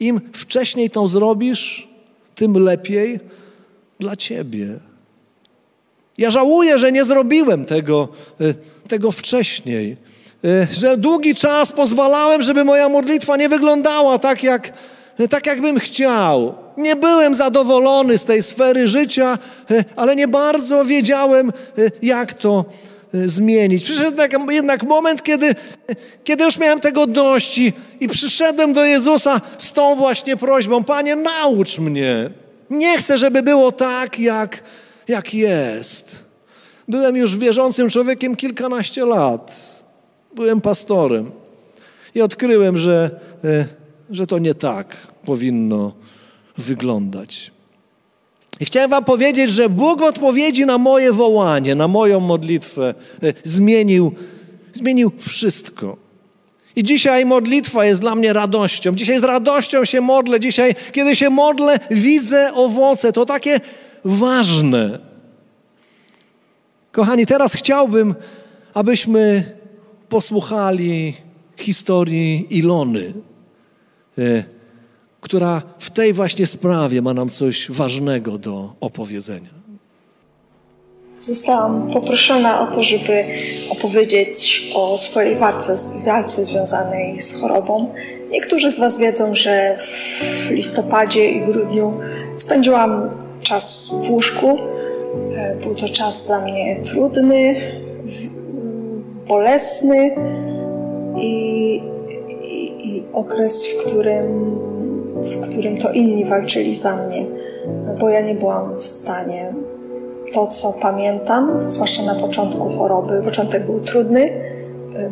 Im 0.00 0.20
wcześniej 0.32 0.90
to 0.90 1.08
zrobisz, 1.08 1.88
tym 2.34 2.58
lepiej 2.58 3.20
dla 4.00 4.16
ciebie. 4.16 4.78
Ja 6.18 6.30
żałuję, 6.30 6.78
że 6.78 6.92
nie 6.92 7.04
zrobiłem 7.04 7.64
tego, 7.64 8.08
y, 8.40 8.54
tego 8.88 9.12
wcześniej. 9.12 9.96
Y, 10.44 10.66
że 10.72 10.96
długi 10.96 11.34
czas 11.34 11.72
pozwalałem, 11.72 12.42
żeby 12.42 12.64
moja 12.64 12.88
modlitwa 12.88 13.36
nie 13.36 13.48
wyglądała 13.48 14.18
tak, 14.18 14.42
jak, 14.42 14.72
tak 15.30 15.46
jakbym 15.46 15.78
chciał. 15.78 16.54
Nie 16.76 16.96
byłem 16.96 17.34
zadowolony 17.34 18.18
z 18.18 18.24
tej 18.24 18.42
sfery 18.42 18.88
życia, 18.88 19.38
y, 19.70 19.84
ale 19.96 20.16
nie 20.16 20.28
bardzo 20.28 20.84
wiedziałem, 20.84 21.52
jak 22.02 22.32
to 22.32 22.64
Y, 23.14 23.28
zmienić. 23.28 23.84
Przyszedł 23.84 24.22
jednak 24.50 24.82
moment, 24.82 25.22
kiedy, 25.22 25.54
kiedy 26.24 26.44
już 26.44 26.58
miałem 26.58 26.80
tego 26.80 27.06
dość 27.06 27.58
i, 27.58 27.72
i 28.00 28.08
przyszedłem 28.08 28.72
do 28.72 28.84
Jezusa 28.84 29.40
z 29.58 29.72
tą 29.72 29.94
właśnie 29.94 30.36
prośbą: 30.36 30.84
Panie, 30.84 31.16
naucz 31.16 31.78
mnie. 31.78 32.30
Nie 32.70 32.98
chcę, 32.98 33.18
żeby 33.18 33.42
było 33.42 33.72
tak, 33.72 34.18
jak, 34.18 34.62
jak 35.08 35.34
jest. 35.34 36.24
Byłem 36.88 37.16
już 37.16 37.36
wierzącym 37.36 37.90
człowiekiem 37.90 38.36
kilkanaście 38.36 39.04
lat. 39.04 39.73
Byłem 40.34 40.60
pastorem 40.60 41.30
i 42.14 42.22
odkryłem, 42.22 42.78
że, 42.78 43.10
y, 43.44 43.66
że 44.10 44.26
to 44.26 44.38
nie 44.38 44.54
tak 44.54 44.96
powinno 45.24 45.92
wyglądać. 46.58 47.50
I 48.60 48.64
chciałem 48.64 48.90
Wam 48.90 49.04
powiedzieć, 49.04 49.50
że 49.50 49.68
Bóg 49.68 50.02
odpowiedzi 50.02 50.66
na 50.66 50.78
moje 50.78 51.12
wołanie, 51.12 51.74
na 51.74 51.88
moją 51.88 52.20
modlitwę 52.20 52.94
e, 53.22 53.32
zmienił, 53.44 54.12
zmienił 54.72 55.12
wszystko. 55.18 55.96
I 56.76 56.84
dzisiaj 56.84 57.26
modlitwa 57.26 57.84
jest 57.84 58.00
dla 58.00 58.14
mnie 58.14 58.32
radością. 58.32 58.94
Dzisiaj 58.94 59.20
z 59.20 59.24
radością 59.24 59.84
się 59.84 60.00
modlę. 60.00 60.40
Dzisiaj, 60.40 60.74
kiedy 60.92 61.16
się 61.16 61.30
modlę, 61.30 61.78
widzę 61.90 62.54
owoce. 62.54 63.12
To 63.12 63.26
takie 63.26 63.60
ważne. 64.04 64.98
Kochani, 66.92 67.26
teraz 67.26 67.54
chciałbym, 67.54 68.14
abyśmy 68.74 69.44
posłuchali 70.08 71.16
historii 71.56 72.46
Ilony. 72.50 73.12
E, 74.18 74.44
która 75.20 75.62
w 75.78 75.90
tej 75.90 76.12
właśnie 76.12 76.46
sprawie 76.46 77.02
ma 77.02 77.14
nam 77.14 77.28
coś 77.28 77.70
ważnego 77.70 78.38
do 78.38 78.72
opowiedzenia. 78.80 79.50
Zostałam 81.20 81.90
poproszona 81.90 82.60
o 82.60 82.66
to, 82.66 82.84
żeby 82.84 83.24
opowiedzieć 83.70 84.68
o 84.74 84.98
swojej 84.98 85.36
walce, 85.36 85.76
walce 86.06 86.44
związanej 86.44 87.20
z 87.20 87.40
chorobą. 87.40 87.94
Niektórzy 88.30 88.72
z 88.72 88.78
Was 88.78 88.98
wiedzą, 88.98 89.34
że 89.34 89.78
w 90.46 90.50
listopadzie 90.50 91.30
i 91.30 91.40
grudniu 91.40 92.00
spędziłam 92.36 93.10
czas 93.42 93.94
w 94.06 94.10
łóżku. 94.10 94.58
E, 95.36 95.56
był 95.56 95.74
to 95.74 95.88
czas 95.88 96.26
dla 96.26 96.40
mnie 96.40 96.76
trudny. 96.84 97.54
Bolesny 99.28 100.14
i, 101.16 101.74
i, 102.42 102.88
i 102.88 103.02
okres, 103.12 103.66
w 103.66 103.86
którym, 103.86 104.56
w 105.14 105.40
którym 105.48 105.78
to 105.78 105.92
inni 105.92 106.24
walczyli 106.24 106.74
za 106.74 106.96
mnie, 106.96 107.26
bo 108.00 108.08
ja 108.08 108.20
nie 108.20 108.34
byłam 108.34 108.78
w 108.78 108.84
stanie. 108.84 109.54
To, 110.32 110.46
co 110.46 110.72
pamiętam, 110.72 111.70
zwłaszcza 111.70 112.02
na 112.02 112.14
początku 112.14 112.68
choroby, 112.68 113.22
początek 113.22 113.66
był 113.66 113.80
trudny, 113.80 114.30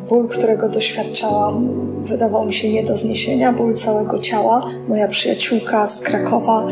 ból, 0.09 0.29
którego 0.29 0.69
doświadczałam, 0.69 1.69
wydawał 1.99 2.47
mi 2.47 2.53
się 2.53 2.73
nie 2.73 2.83
do 2.83 2.97
zniesienia, 2.97 3.53
ból 3.53 3.75
całego 3.75 4.19
ciała. 4.19 4.61
Moja 4.89 5.09
przyjaciółka 5.09 5.87
z 5.87 6.01
Krakowa 6.01 6.67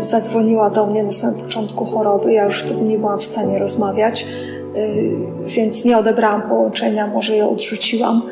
y, 0.00 0.04
zadzwoniła 0.04 0.70
do 0.70 0.86
mnie 0.86 1.02
na 1.02 1.12
samym 1.12 1.40
początku 1.40 1.84
choroby. 1.84 2.32
Ja 2.32 2.44
już 2.44 2.60
wtedy 2.60 2.84
nie 2.84 2.98
byłam 2.98 3.18
w 3.18 3.24
stanie 3.24 3.58
rozmawiać, 3.58 4.26
y, 4.76 5.16
więc 5.46 5.84
nie 5.84 5.98
odebrałam 5.98 6.42
połączenia, 6.42 7.06
może 7.06 7.36
je 7.36 7.46
odrzuciłam 7.46 8.22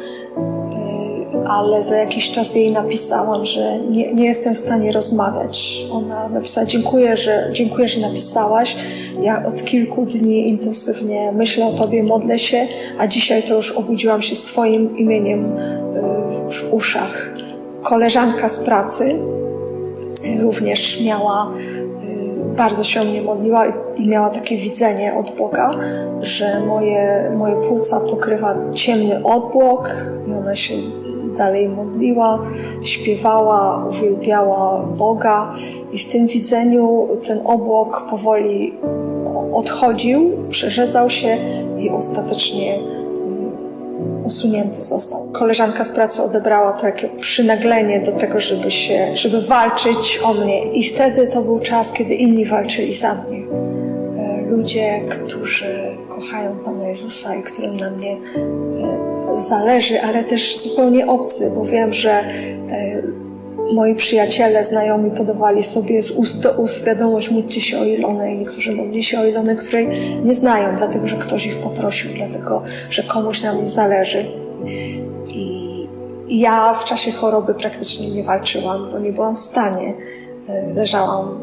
ale 1.46 1.82
za 1.82 1.96
jakiś 1.96 2.30
czas 2.30 2.54
jej 2.54 2.72
napisałam, 2.72 3.46
że 3.46 3.78
nie, 3.90 4.12
nie 4.12 4.24
jestem 4.24 4.54
w 4.54 4.58
stanie 4.58 4.92
rozmawiać. 4.92 5.86
Ona 5.90 6.28
napisała: 6.28 6.66
dziękuję 6.66 7.16
że, 7.16 7.50
dziękuję, 7.52 7.88
że 7.88 8.00
napisałaś. 8.00 8.76
Ja 9.22 9.44
od 9.46 9.64
kilku 9.64 10.06
dni 10.06 10.48
intensywnie 10.48 11.32
myślę 11.32 11.66
o 11.66 11.72
Tobie, 11.72 12.02
modlę 12.02 12.38
się, 12.38 12.66
a 12.98 13.06
dzisiaj 13.06 13.42
to 13.42 13.56
już 13.56 13.72
obudziłam 13.72 14.22
się 14.22 14.36
z 14.36 14.44
Twoim 14.44 14.98
imieniem 14.98 15.44
y, 15.46 15.52
w 16.50 16.72
uszach. 16.72 17.30
Koleżanka 17.82 18.48
z 18.48 18.58
pracy 18.58 19.04
y, 19.04 20.42
również 20.42 21.00
miała 21.04 21.52
y, 22.04 22.54
bardzo 22.56 22.84
się 22.84 23.00
o 23.00 23.04
mnie 23.04 23.22
modliła 23.22 23.66
i 23.96 24.08
miała 24.08 24.30
takie 24.30 24.56
widzenie 24.56 25.14
od 25.14 25.36
Boga, 25.36 25.70
że 26.20 26.60
moje, 26.66 27.32
moje 27.36 27.56
płuca 27.56 28.00
pokrywa 28.00 28.54
ciemny 28.74 29.22
obłok 29.24 29.90
i 30.28 30.32
ona 30.32 30.56
się 30.56 30.74
dalej 31.36 31.68
modliła, 31.68 32.38
śpiewała, 32.82 33.86
uwielbiała 33.90 34.82
Boga 34.82 35.52
i 35.92 35.98
w 35.98 36.08
tym 36.08 36.26
widzeniu 36.26 37.08
ten 37.26 37.40
obłok 37.44 38.06
powoli 38.10 38.74
odchodził, 39.52 40.32
przerzedzał 40.50 41.10
się 41.10 41.38
i 41.78 41.90
ostatecznie 41.90 42.74
mm, 42.74 44.24
usunięty 44.24 44.82
został. 44.82 45.28
Koleżanka 45.32 45.84
z 45.84 45.92
pracy 45.92 46.22
odebrała 46.22 46.76
jako 46.82 47.16
przynaglenie 47.20 48.00
do 48.00 48.12
tego, 48.12 48.40
żeby 48.40 48.70
się, 48.70 49.16
żeby 49.16 49.42
walczyć 49.42 50.20
o 50.22 50.34
mnie 50.34 50.66
i 50.66 50.84
wtedy 50.84 51.26
to 51.26 51.42
był 51.42 51.60
czas, 51.60 51.92
kiedy 51.92 52.14
inni 52.14 52.44
walczyli 52.44 52.94
za 52.94 53.14
mnie. 53.14 53.40
Ludzie, 54.50 55.00
którzy 55.10 55.96
kochają 56.08 56.58
Pana 56.64 56.88
Jezusa 56.88 57.34
i 57.34 57.42
którym 57.42 57.76
na 57.76 57.90
mnie 57.90 58.12
e, 58.12 59.40
zależy, 59.40 60.00
ale 60.00 60.24
też 60.24 60.58
zupełnie 60.58 61.06
obcy, 61.06 61.52
bo 61.54 61.64
wiem, 61.64 61.92
że 61.92 62.10
e, 62.10 63.02
moi 63.74 63.94
przyjaciele, 63.94 64.64
znajomi 64.64 65.10
podawali 65.10 65.62
sobie 65.62 66.02
z 66.02 66.10
ust 66.10 66.40
do 66.40 66.52
ust 66.52 66.84
wiadomość 66.84 67.30
módlcie 67.30 67.60
się 67.60 67.78
o 67.80 67.84
Ilonę 67.84 68.34
i 68.34 68.36
niektórzy 68.36 68.72
modlili 68.72 69.02
się 69.02 69.20
o 69.20 69.24
Ilonę, 69.24 69.56
której 69.56 69.88
nie 70.24 70.34
znają, 70.34 70.76
dlatego 70.76 71.06
że 71.06 71.16
ktoś 71.16 71.46
ich 71.46 71.56
poprosił, 71.56 72.10
dlatego 72.14 72.62
że 72.90 73.02
komuś 73.02 73.42
na 73.42 73.54
mnie 73.54 73.68
zależy. 73.68 74.24
I 76.28 76.40
ja 76.40 76.74
w 76.74 76.84
czasie 76.84 77.12
choroby 77.12 77.54
praktycznie 77.54 78.10
nie 78.10 78.22
walczyłam, 78.22 78.90
bo 78.92 78.98
nie 78.98 79.12
byłam 79.12 79.36
w 79.36 79.40
stanie. 79.40 79.94
E, 80.48 80.72
leżałam 80.74 81.40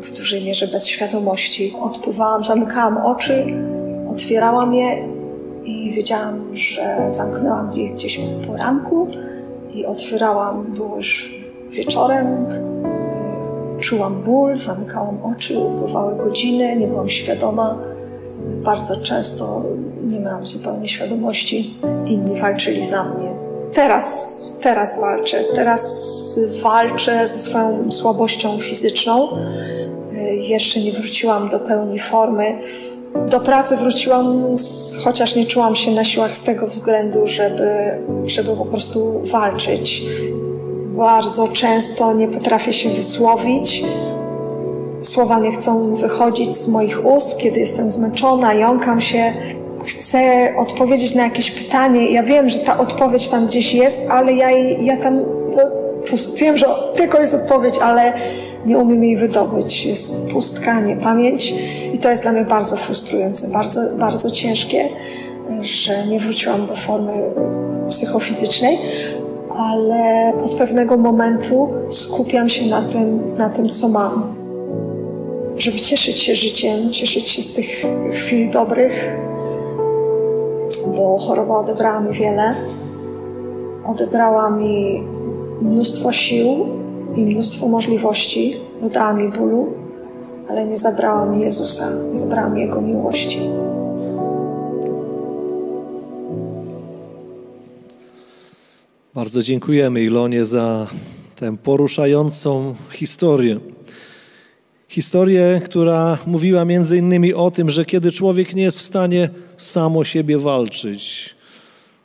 w 0.00 0.12
dużej 0.12 0.44
mierze 0.44 0.68
bez 0.68 0.86
świadomości. 0.86 1.74
Odpływałam, 1.80 2.44
zamykałam 2.44 3.06
oczy 3.06 3.46
Otwierałam 4.10 4.74
je 4.74 5.08
i 5.64 5.90
wiedziałam, 5.90 6.56
że 6.56 7.10
zamknęłam 7.10 7.72
je 7.72 7.88
gdzieś 7.88 8.18
od 8.18 8.46
poranku 8.46 9.06
i 9.74 9.86
otwierałam, 9.86 10.72
było 10.72 10.96
już 10.96 11.34
wieczorem. 11.70 12.26
Y, 13.78 13.80
czułam 13.80 14.22
ból, 14.22 14.56
zamykałam 14.56 15.18
oczy, 15.22 15.58
upływały 15.58 16.16
godziny, 16.16 16.76
nie 16.76 16.88
byłam 16.88 17.08
świadoma. 17.08 17.78
Bardzo 18.46 18.96
często 18.96 19.62
nie 20.04 20.20
miałam 20.20 20.46
zupełnie 20.46 20.88
świadomości. 20.88 21.74
Inni 22.06 22.40
walczyli 22.40 22.84
za 22.84 23.04
mnie. 23.04 23.30
Teraz, 23.72 24.36
teraz 24.62 25.00
walczę. 25.00 25.44
Teraz 25.54 26.40
walczę 26.62 27.28
ze 27.28 27.38
swoją 27.38 27.92
słabością 27.92 28.58
fizyczną. 28.60 29.28
Jeszcze 30.40 30.80
nie 30.80 30.92
wróciłam 30.92 31.48
do 31.48 31.58
pełni 31.58 31.98
formy 31.98 32.58
do 33.14 33.40
pracy 33.40 33.76
wróciłam, 33.76 34.56
chociaż 35.04 35.36
nie 35.36 35.44
czułam 35.44 35.74
się 35.74 35.90
na 35.90 36.04
siłach 36.04 36.36
z 36.36 36.42
tego 36.42 36.66
względu, 36.66 37.26
żeby, 37.26 37.98
żeby 38.26 38.56
po 38.56 38.66
prostu 38.66 39.20
walczyć. 39.24 40.02
Bardzo 40.92 41.48
często 41.48 42.14
nie 42.14 42.28
potrafię 42.28 42.72
się 42.72 42.90
wysłowić. 42.90 43.84
Słowa 45.00 45.38
nie 45.38 45.52
chcą 45.52 45.94
wychodzić 45.94 46.56
z 46.56 46.68
moich 46.68 47.06
ust, 47.06 47.36
kiedy 47.38 47.60
jestem 47.60 47.92
zmęczona, 47.92 48.54
jąkam 48.54 49.00
się. 49.00 49.32
Chcę 49.86 50.20
odpowiedzieć 50.58 51.14
na 51.14 51.22
jakieś 51.22 51.50
pytanie. 51.50 52.10
Ja 52.10 52.22
wiem, 52.22 52.48
że 52.48 52.58
ta 52.58 52.78
odpowiedź 52.78 53.28
tam 53.28 53.46
gdzieś 53.46 53.74
jest, 53.74 54.02
ale 54.10 54.32
ja, 54.32 54.50
ja 54.80 54.96
tam 54.96 55.24
no, 55.56 55.62
wiem, 56.34 56.56
że 56.56 56.66
tylko 56.94 57.20
jest 57.20 57.34
odpowiedź, 57.34 57.78
ale 57.78 58.12
nie 58.66 58.78
umiem 58.78 59.04
jej 59.04 59.16
wydobyć. 59.16 59.86
Jest 59.86 60.26
pustka, 60.26 60.80
niepamięć 60.80 61.54
i 61.94 61.98
to 61.98 62.10
jest 62.10 62.22
dla 62.22 62.32
mnie 62.32 62.44
bardzo 62.44 62.76
frustrujące, 62.76 63.48
bardzo, 63.48 63.80
bardzo 63.98 64.30
ciężkie, 64.30 64.88
że 65.60 66.06
nie 66.06 66.20
wróciłam 66.20 66.66
do 66.66 66.76
formy 66.76 67.12
psychofizycznej, 67.88 68.78
ale 69.50 70.32
od 70.44 70.54
pewnego 70.54 70.96
momentu 70.96 71.68
skupiam 71.88 72.48
się 72.48 72.66
na 72.66 72.82
tym, 72.82 73.34
na 73.34 73.50
tym 73.50 73.70
co 73.70 73.88
mam. 73.88 74.40
Żeby 75.56 75.80
cieszyć 75.80 76.18
się 76.18 76.34
życiem, 76.34 76.92
cieszyć 76.92 77.28
się 77.28 77.42
z 77.42 77.52
tych 77.52 77.84
chwil 78.12 78.50
dobrych, 78.50 79.16
bo 80.96 81.18
choroba 81.18 81.58
odebrała 81.58 82.00
mi 82.00 82.12
wiele. 82.12 82.54
Odebrała 83.84 84.50
mi 84.50 85.02
mnóstwo 85.60 86.12
sił, 86.12 86.79
i 87.16 87.24
mnóstwo 87.24 87.68
możliwości, 87.68 88.56
dodała 88.82 89.12
mi 89.12 89.32
bólu, 89.32 89.72
ale 90.50 90.66
nie 90.66 90.78
zabrała 90.78 91.26
mi 91.26 91.40
Jezusa, 91.40 91.88
nie 92.10 92.16
zabrała 92.16 92.50
mi 92.50 92.60
Jego 92.60 92.80
miłości. 92.80 93.40
Bardzo 99.14 99.42
dziękujemy 99.42 100.02
Ilonie 100.02 100.44
za 100.44 100.86
tę 101.36 101.56
poruszającą 101.56 102.74
historię. 102.92 103.60
Historię, 104.88 105.60
która 105.64 106.18
mówiła 106.26 106.64
między 106.64 106.98
innymi 106.98 107.34
o 107.34 107.50
tym, 107.50 107.70
że 107.70 107.84
kiedy 107.84 108.12
człowiek 108.12 108.54
nie 108.54 108.62
jest 108.62 108.78
w 108.78 108.82
stanie 108.82 109.28
samo 109.56 110.04
siebie 110.04 110.38
walczyć, 110.38 111.34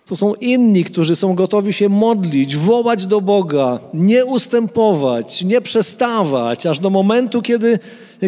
to 0.06 0.16
są 0.16 0.34
inni, 0.34 0.84
którzy 0.84 1.16
są 1.16 1.36
gotowi 1.36 1.74
się 1.74 1.90
modlić, 1.90 2.58
wołać 2.58 3.06
do 3.08 3.22
Boga, 3.22 3.80
nie 3.94 4.26
ustępować, 4.26 5.44
nie 5.44 5.62
przestawać, 5.62 6.66
aż 6.66 6.80
do 6.80 6.90
momentu, 6.90 7.42
kiedy, 7.42 7.80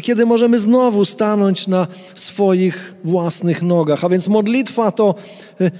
kiedy 0.04 0.26
możemy 0.26 0.60
znowu 0.60 1.06
stanąć 1.06 1.68
na 1.68 1.88
swoich 2.16 2.96
własnych 3.04 3.62
nogach. 3.62 4.04
A 4.04 4.10
więc 4.10 4.28
modlitwa 4.28 4.92
to, 4.92 5.16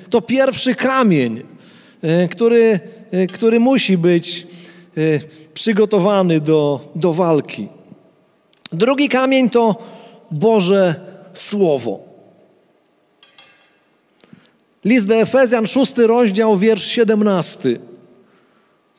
to 0.10 0.22
pierwszy 0.22 0.76
kamień, 0.76 1.42
który, 2.32 2.80
który 3.34 3.60
musi 3.60 3.98
być 3.98 4.48
e, 4.98 5.02
przygotowany 5.54 6.42
do, 6.42 6.92
do 6.96 7.14
walki. 7.14 7.68
Drugi 8.72 9.10
kamień 9.10 9.50
to 9.50 9.76
Boże 10.32 10.96
Słowo. 11.34 12.07
List 14.88 15.08
do 15.08 15.16
Efezjan, 15.16 15.68
szósty 15.68 16.08
rozdział, 16.08 16.58
wiersz 16.58 16.86
17. 16.86 17.80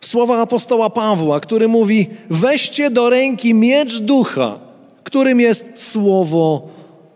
Słowa 0.01 0.41
apostoła 0.41 0.91
Pawła, 0.91 1.41
który 1.41 1.69
mówi: 1.69 2.07
Weźcie 2.31 2.91
do 2.91 3.11
ręki 3.11 3.55
miecz 3.55 3.99
ducha, 3.99 4.59
którym 5.05 5.41
jest 5.41 5.83
słowo 5.83 6.69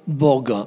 Boga. 0.07 0.67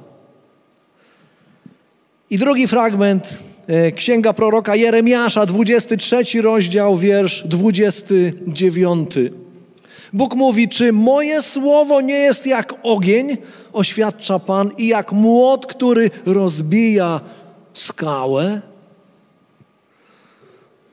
I 2.30 2.38
drugi 2.38 2.68
fragment, 2.68 3.40
e, 3.68 3.92
księga 3.92 4.34
proroka 4.34 4.76
Jeremiasza, 4.76 5.46
23 5.46 6.42
rozdział, 6.42 6.98
wiersz 6.98 7.44
29. 7.48 9.16
Bóg 10.14 10.36
mówi: 10.36 10.70
Czy 10.70 10.94
moje 10.94 11.42
słowo 11.42 12.02
nie 12.02 12.18
jest 12.20 12.46
jak 12.46 12.74
ogień, 12.84 13.38
oświadcza 13.74 14.40
Pan, 14.40 14.72
i 14.78 14.88
jak 14.88 15.12
młot, 15.12 15.66
który 15.66 16.10
rozbija 16.26 17.22
skałę, 17.76 18.62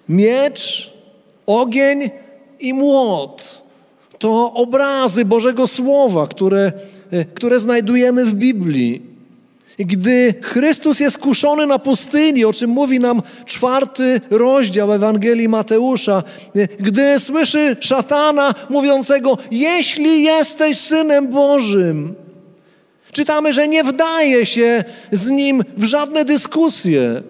miecz, 0.08 0.92
ogień 1.46 2.10
i 2.60 2.74
młot. 2.74 3.62
To 4.18 4.52
obrazy 4.52 5.24
Bożego 5.24 5.66
Słowa, 5.66 6.26
które, 6.26 6.72
e, 7.10 7.24
które 7.24 7.58
znajdujemy 7.58 8.24
w 8.24 8.34
Biblii. 8.34 9.12
Gdy 9.78 10.34
Chrystus 10.42 11.00
jest 11.00 11.18
kuszony 11.18 11.66
na 11.66 11.78
pustyni, 11.78 12.44
o 12.44 12.52
czym 12.52 12.70
mówi 12.70 13.00
nam 13.00 13.22
czwarty 13.46 14.20
rozdział 14.30 14.92
Ewangelii 14.92 15.48
Mateusza, 15.48 16.22
gdy 16.78 17.18
słyszy 17.18 17.76
szatana 17.80 18.54
mówiącego: 18.70 19.38
Jeśli 19.50 20.22
jesteś 20.22 20.78
synem 20.78 21.28
Bożym, 21.28 22.14
czytamy, 23.12 23.52
że 23.52 23.68
nie 23.68 23.84
wdaje 23.84 24.46
się 24.46 24.84
z 25.12 25.30
nim 25.30 25.62
w 25.76 25.84
żadne 25.84 26.24
dyskusje. 26.24 27.22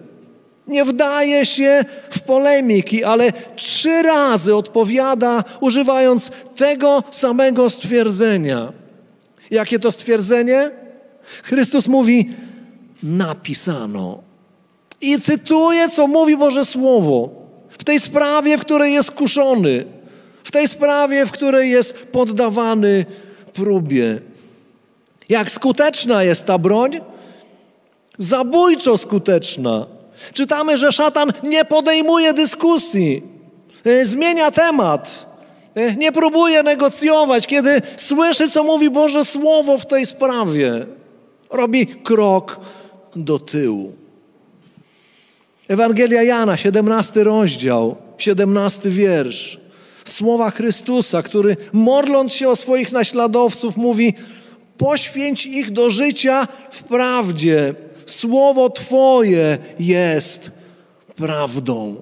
Nie 0.67 0.85
wdaje 0.85 1.45
się 1.45 1.85
w 2.09 2.19
polemiki, 2.19 3.03
ale 3.03 3.31
trzy 3.55 4.01
razy 4.01 4.55
odpowiada, 4.55 5.43
używając 5.59 6.31
tego 6.55 7.03
samego 7.11 7.69
stwierdzenia. 7.69 8.73
Jakie 9.51 9.79
to 9.79 9.91
stwierdzenie? 9.91 10.71
Chrystus 11.43 11.87
mówi: 11.87 12.29
Napisano. 13.03 14.21
I 15.01 15.21
cytuję, 15.21 15.89
co 15.89 16.07
mówi 16.07 16.37
Boże 16.37 16.65
Słowo. 16.65 17.29
W 17.69 17.83
tej 17.83 17.99
sprawie, 17.99 18.57
w 18.57 18.61
której 18.61 18.93
jest 18.93 19.11
kuszony, 19.11 19.85
w 20.43 20.51
tej 20.51 20.67
sprawie, 20.67 21.25
w 21.25 21.31
której 21.31 21.71
jest 21.71 21.93
poddawany 21.93 23.05
próbie. 23.53 24.21
Jak 25.29 25.51
skuteczna 25.51 26.23
jest 26.23 26.45
ta 26.45 26.57
broń? 26.57 27.01
Zabójczo 28.17 28.97
skuteczna. 28.97 29.85
Czytamy, 30.33 30.77
że 30.77 30.91
szatan 30.91 31.33
nie 31.43 31.65
podejmuje 31.65 32.33
dyskusji, 32.33 33.23
e, 33.85 34.05
zmienia 34.05 34.51
temat, 34.51 35.25
e, 35.75 35.95
nie 35.95 36.11
próbuje 36.11 36.63
negocjować. 36.63 37.47
Kiedy 37.47 37.81
słyszy, 37.97 38.49
co 38.49 38.63
mówi 38.63 38.89
Boże 38.89 39.25
Słowo 39.25 39.77
w 39.77 39.85
tej 39.85 40.05
sprawie, 40.05 40.85
robi 41.49 41.87
krok 41.87 42.59
do 43.15 43.39
tyłu. 43.39 43.93
Ewangelia 45.67 46.23
Jana, 46.23 46.57
17 46.57 47.23
rozdział, 47.23 47.95
17 48.17 48.89
wiersz. 48.89 49.59
Słowa 50.05 50.51
Chrystusa, 50.51 51.21
który 51.21 51.57
modląc 51.73 52.33
się 52.33 52.49
o 52.49 52.55
swoich 52.55 52.91
naśladowców, 52.91 53.77
mówi: 53.77 54.13
Poświęć 54.77 55.45
ich 55.45 55.71
do 55.71 55.89
życia 55.89 56.47
w 56.71 56.83
prawdzie. 56.83 57.73
Słowo 58.05 58.69
Twoje 58.69 59.57
jest 59.79 60.51
prawdą. 61.15 62.01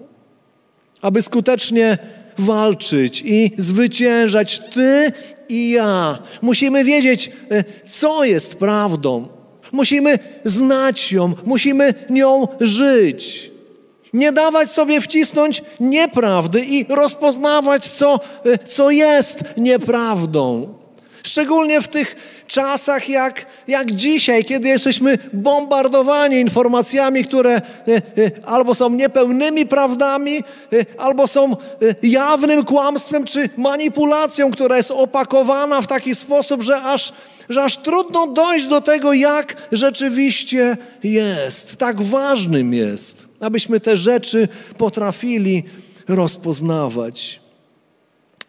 Aby 1.02 1.22
skutecznie 1.22 1.98
walczyć 2.38 3.24
i 3.26 3.52
zwyciężać 3.58 4.62
Ty 4.74 5.12
i 5.50 5.70
ja, 5.70 6.20
musimy 6.42 6.84
wiedzieć, 6.84 7.32
e, 7.52 7.64
co 7.88 8.24
jest 8.24 8.56
prawdą. 8.56 9.28
Musimy 9.72 10.20
znać 10.44 11.12
ją, 11.12 11.34
musimy 11.46 11.94
nią 12.10 12.48
żyć. 12.60 13.52
Nie 14.14 14.32
dawać 14.32 14.72
sobie 14.72 15.02
wcisnąć 15.02 15.64
nieprawdy 15.80 16.66
i 16.66 16.86
rozpoznawać, 16.90 17.90
co, 17.90 18.20
e, 18.46 18.58
co 18.58 18.92
jest 18.92 19.44
nieprawdą. 19.58 20.74
Szczególnie 21.24 21.82
w 21.82 21.88
tych 21.88 22.16
czasach 22.48 23.10
jak, 23.10 23.46
jak 23.68 23.92
dzisiaj, 23.92 24.46
kiedy 24.46 24.70
jesteśmy 24.70 25.18
bombardowani 25.34 26.36
informacjami, 26.36 27.24
które 27.24 27.56
e, 27.56 27.62
e, 27.96 28.02
albo 28.46 28.76
są 28.76 28.90
niepełnymi 28.90 29.66
prawdami, 29.66 30.38
e, 30.38 30.44
albo 30.98 31.28
są 31.28 31.56
jawnym 32.04 32.66
kłamstwem 32.66 33.26
czy 33.26 33.50
manipulacją, 33.58 34.52
która 34.52 34.78
jest 34.78 34.92
opakowana 34.92 35.82
w 35.82 35.88
taki 35.88 36.16
sposób, 36.16 36.64
że 36.64 36.82
aż, 36.82 37.14
że 37.50 37.64
aż 37.64 37.78
trudno 37.78 38.28
dojść 38.28 38.68
do 38.68 38.82
tego, 38.82 39.14
jak 39.14 39.56
rzeczywiście 39.72 40.78
jest. 41.04 41.78
Tak 41.78 42.02
ważnym 42.02 42.74
jest, 42.74 43.28
abyśmy 43.40 43.80
te 43.80 43.98
rzeczy 43.98 44.48
potrafili 44.78 45.64
rozpoznawać. 46.08 47.42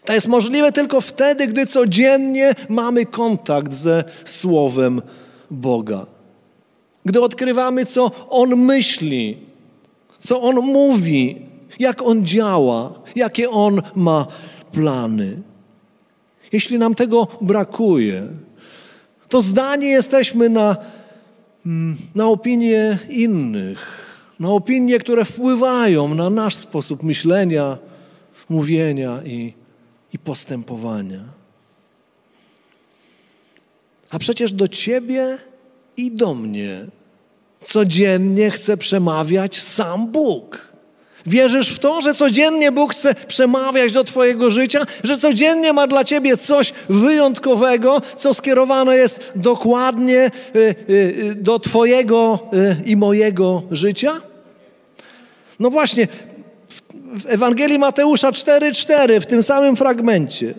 To 0.05 0.13
jest 0.13 0.29
możliwe 0.29 0.73
tylko 0.73 1.01
wtedy, 1.01 1.47
gdy 1.47 1.67
codziennie 1.67 2.53
mamy 2.69 3.07
kontakt 3.07 3.73
ze 3.73 4.05
Słowem 4.25 5.03
Boga. 5.51 6.07
Gdy 7.05 7.21
odkrywamy, 7.21 7.87
co 7.87 8.11
On 8.29 8.57
myśli, 8.57 9.39
co 10.19 10.43
On 10.43 10.57
mówi, 10.57 11.37
jak 11.79 12.03
On 12.03 12.27
działa, 12.27 12.93
jakie 13.17 13.51
On 13.51 13.83
ma 13.95 14.27
plany. 14.73 15.43
Jeśli 16.53 16.79
nam 16.79 16.95
tego 16.95 17.29
brakuje, 17.41 18.27
to 19.29 19.43
zdani 19.43 19.87
jesteśmy 19.87 20.49
na, 20.49 20.77
mm, 21.67 21.97
na 22.15 22.27
opinie 22.27 22.99
innych, 23.09 24.07
na 24.41 24.49
opinie, 24.49 24.99
które 24.99 25.25
wpływają 25.25 26.15
na 26.15 26.31
nasz 26.31 26.55
sposób 26.55 27.03
myślenia, 27.03 27.79
mówienia 28.49 29.21
i 29.25 29.62
i 30.13 30.19
postępowania. 30.19 31.21
A 34.11 34.19
przecież 34.19 34.53
do 34.53 34.69
Ciebie 34.69 35.39
i 35.97 36.13
do 36.13 36.35
mnie 36.35 36.87
codziennie 37.61 38.51
chce 38.51 38.77
przemawiać 38.77 39.61
sam 39.61 40.07
Bóg. 40.07 40.73
Wierzysz 41.27 41.69
w 41.69 41.79
to, 41.79 42.01
że 42.01 42.15
codziennie 42.15 42.73
Bóg 42.73 42.95
chce 42.95 43.15
przemawiać 43.15 43.93
do 43.93 44.05
Twojego 44.05 44.51
życia, 44.51 44.87
że 45.05 45.17
codziennie 45.17 45.73
ma 45.73 45.87
dla 45.87 46.05
Ciebie 46.05 46.37
coś 46.37 46.73
wyjątkowego, 46.89 48.01
co 48.17 48.35
skierowane 48.35 48.97
jest 48.97 49.33
dokładnie 49.35 50.31
y, 50.57 50.59
y, 50.59 50.75
y, 50.91 51.35
do 51.35 51.59
Twojego 51.59 52.39
i 52.85 52.97
mojego 52.97 53.63
życia? 53.71 54.21
No 55.59 55.71
właśnie, 55.71 56.09
w 57.13 57.27
Ewangelii 57.27 57.79
Mateusza 57.79 58.31
4,4, 58.31 59.21
w 59.21 59.27
tym 59.27 59.43
samym 59.43 59.77
fragmencie, 59.77 60.55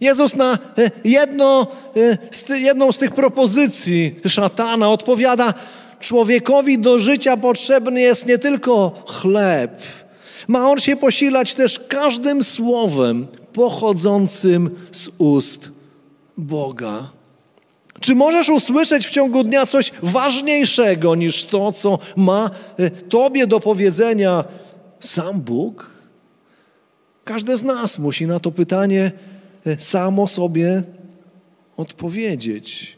Jezus 0.00 0.36
na 0.36 0.58
e, 0.78 0.90
jedno, 1.04 1.66
e, 2.50 2.58
jedną 2.58 2.92
z 2.92 2.98
tych 2.98 3.10
propozycji 3.10 4.14
szatana 4.26 4.90
odpowiada: 4.90 5.54
Człowiekowi 6.00 6.78
do 6.78 6.98
życia 6.98 7.36
potrzebny 7.36 8.00
jest 8.00 8.26
nie 8.26 8.38
tylko 8.38 8.92
chleb, 9.06 9.82
ma 10.48 10.70
on 10.70 10.78
się 10.78 10.96
posilać 10.96 11.54
też 11.54 11.78
każdym 11.88 12.44
słowem 12.44 13.26
pochodzącym 13.52 14.70
z 14.92 15.08
ust 15.18 15.70
Boga. 16.36 17.08
Czy 18.00 18.14
możesz 18.14 18.48
usłyszeć 18.48 19.06
w 19.06 19.10
ciągu 19.10 19.44
dnia 19.44 19.66
coś 19.66 19.92
ważniejszego 20.02 21.14
niż 21.14 21.44
to, 21.44 21.72
co 21.72 21.98
ma 22.16 22.50
e, 22.78 22.90
Tobie 22.90 23.46
do 23.46 23.60
powiedzenia 23.60 24.44
sam 25.06 25.40
Bóg? 25.40 25.90
Każdy 27.24 27.56
z 27.56 27.62
nas 27.62 27.98
musi 27.98 28.26
na 28.26 28.40
to 28.40 28.50
pytanie 28.52 29.12
e, 29.66 29.78
samo 29.78 30.26
sobie 30.28 30.82
odpowiedzieć. 31.76 32.96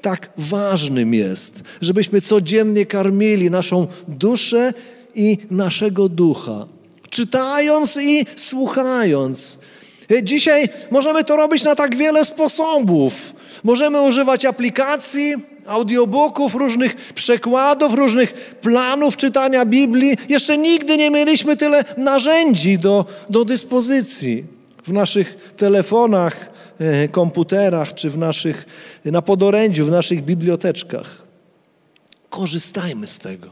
Tak 0.00 0.30
ważnym 0.36 1.14
jest, 1.14 1.62
żebyśmy 1.80 2.20
codziennie 2.20 2.86
karmili 2.86 3.50
naszą 3.50 3.86
duszę 4.08 4.72
i 5.14 5.38
naszego 5.50 6.08
ducha, 6.08 6.66
czytając 7.10 7.96
i 7.96 8.26
słuchając. 8.36 9.58
E, 10.10 10.22
dzisiaj 10.22 10.68
możemy 10.90 11.24
to 11.24 11.36
robić 11.36 11.64
na 11.64 11.74
tak 11.74 11.96
wiele 11.96 12.24
sposobów. 12.24 13.34
Możemy 13.64 14.02
używać 14.02 14.44
aplikacji, 14.44 15.34
audiobooków, 15.68 16.54
różnych 16.54 16.96
przekładów, 16.96 17.94
różnych 17.94 18.32
planów 18.60 19.16
czytania 19.16 19.64
Biblii. 19.64 20.16
Jeszcze 20.28 20.58
nigdy 20.58 20.96
nie 20.96 21.10
mieliśmy 21.10 21.56
tyle 21.56 21.84
narzędzi 21.96 22.78
do, 22.78 23.04
do 23.30 23.44
dyspozycji 23.44 24.44
w 24.84 24.92
naszych 24.92 25.52
telefonach, 25.56 26.50
e, 26.78 27.08
komputerach 27.08 27.94
czy 27.94 28.10
w 28.10 28.18
naszych, 28.18 28.66
na 29.04 29.22
podorędziu, 29.22 29.86
w 29.86 29.90
naszych 29.90 30.24
biblioteczkach. 30.24 31.22
Korzystajmy 32.30 33.06
z 33.06 33.18
tego. 33.18 33.50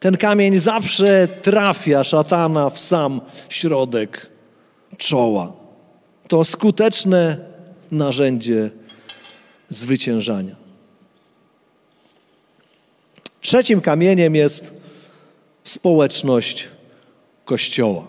Ten 0.00 0.16
kamień 0.16 0.56
zawsze 0.56 1.28
trafia 1.42 2.04
szatana 2.04 2.70
w 2.70 2.78
sam 2.78 3.20
środek 3.48 4.26
czoła. 4.96 5.52
To 6.28 6.44
skuteczne 6.44 7.38
narzędzie 7.90 8.70
zwyciężania. 9.68 10.56
Trzecim 13.40 13.80
kamieniem 13.80 14.34
jest 14.34 14.72
społeczność 15.64 16.68
Kościoła. 17.44 18.06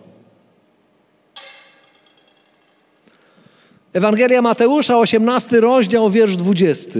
Ewangelia 3.93 4.41
Mateusza, 4.41 4.97
18 4.97 5.59
rozdział, 5.59 6.09
wiersz 6.09 6.35
20. 6.35 6.99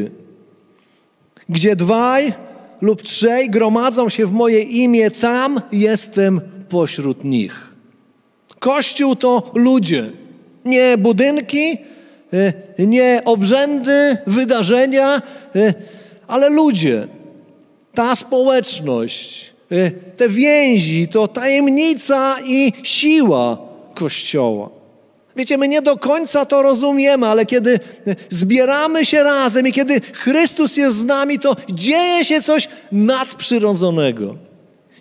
Gdzie 1.49 1.75
dwaj 1.75 2.33
lub 2.81 3.01
trzej 3.01 3.49
gromadzą 3.49 4.09
się 4.09 4.25
w 4.25 4.31
moje 4.31 4.61
imię, 4.61 5.11
tam 5.11 5.61
jestem 5.71 6.41
pośród 6.69 7.23
nich. 7.23 7.73
Kościół 8.59 9.15
to 9.15 9.51
ludzie, 9.53 10.11
nie 10.65 10.97
budynki, 10.97 11.77
nie 12.79 13.21
obrzędy, 13.25 14.17
wydarzenia, 14.27 15.21
e, 15.55 15.73
ale 16.27 16.49
ludzie, 16.49 17.07
ta 17.93 18.15
społeczność, 18.15 19.53
e, 19.71 19.91
te 19.91 20.29
więzi, 20.29 21.07
to 21.07 21.27
tajemnica 21.27 22.35
i 22.45 22.73
siła 22.83 23.57
Kościoła. 23.95 24.69
Wiecie, 25.35 25.57
my 25.57 25.67
nie 25.67 25.81
do 25.81 25.97
końca 25.97 26.45
to 26.45 26.61
rozumiemy, 26.61 27.27
ale 27.27 27.45
kiedy 27.45 27.79
zbieramy 28.29 29.05
się 29.05 29.23
razem 29.23 29.67
i 29.67 29.71
kiedy 29.71 30.01
Chrystus 30.01 30.77
jest 30.77 30.97
z 30.97 31.05
nami, 31.05 31.39
to 31.39 31.55
dzieje 31.69 32.25
się 32.25 32.41
coś 32.41 32.69
nadprzyrodzonego. 32.91 34.35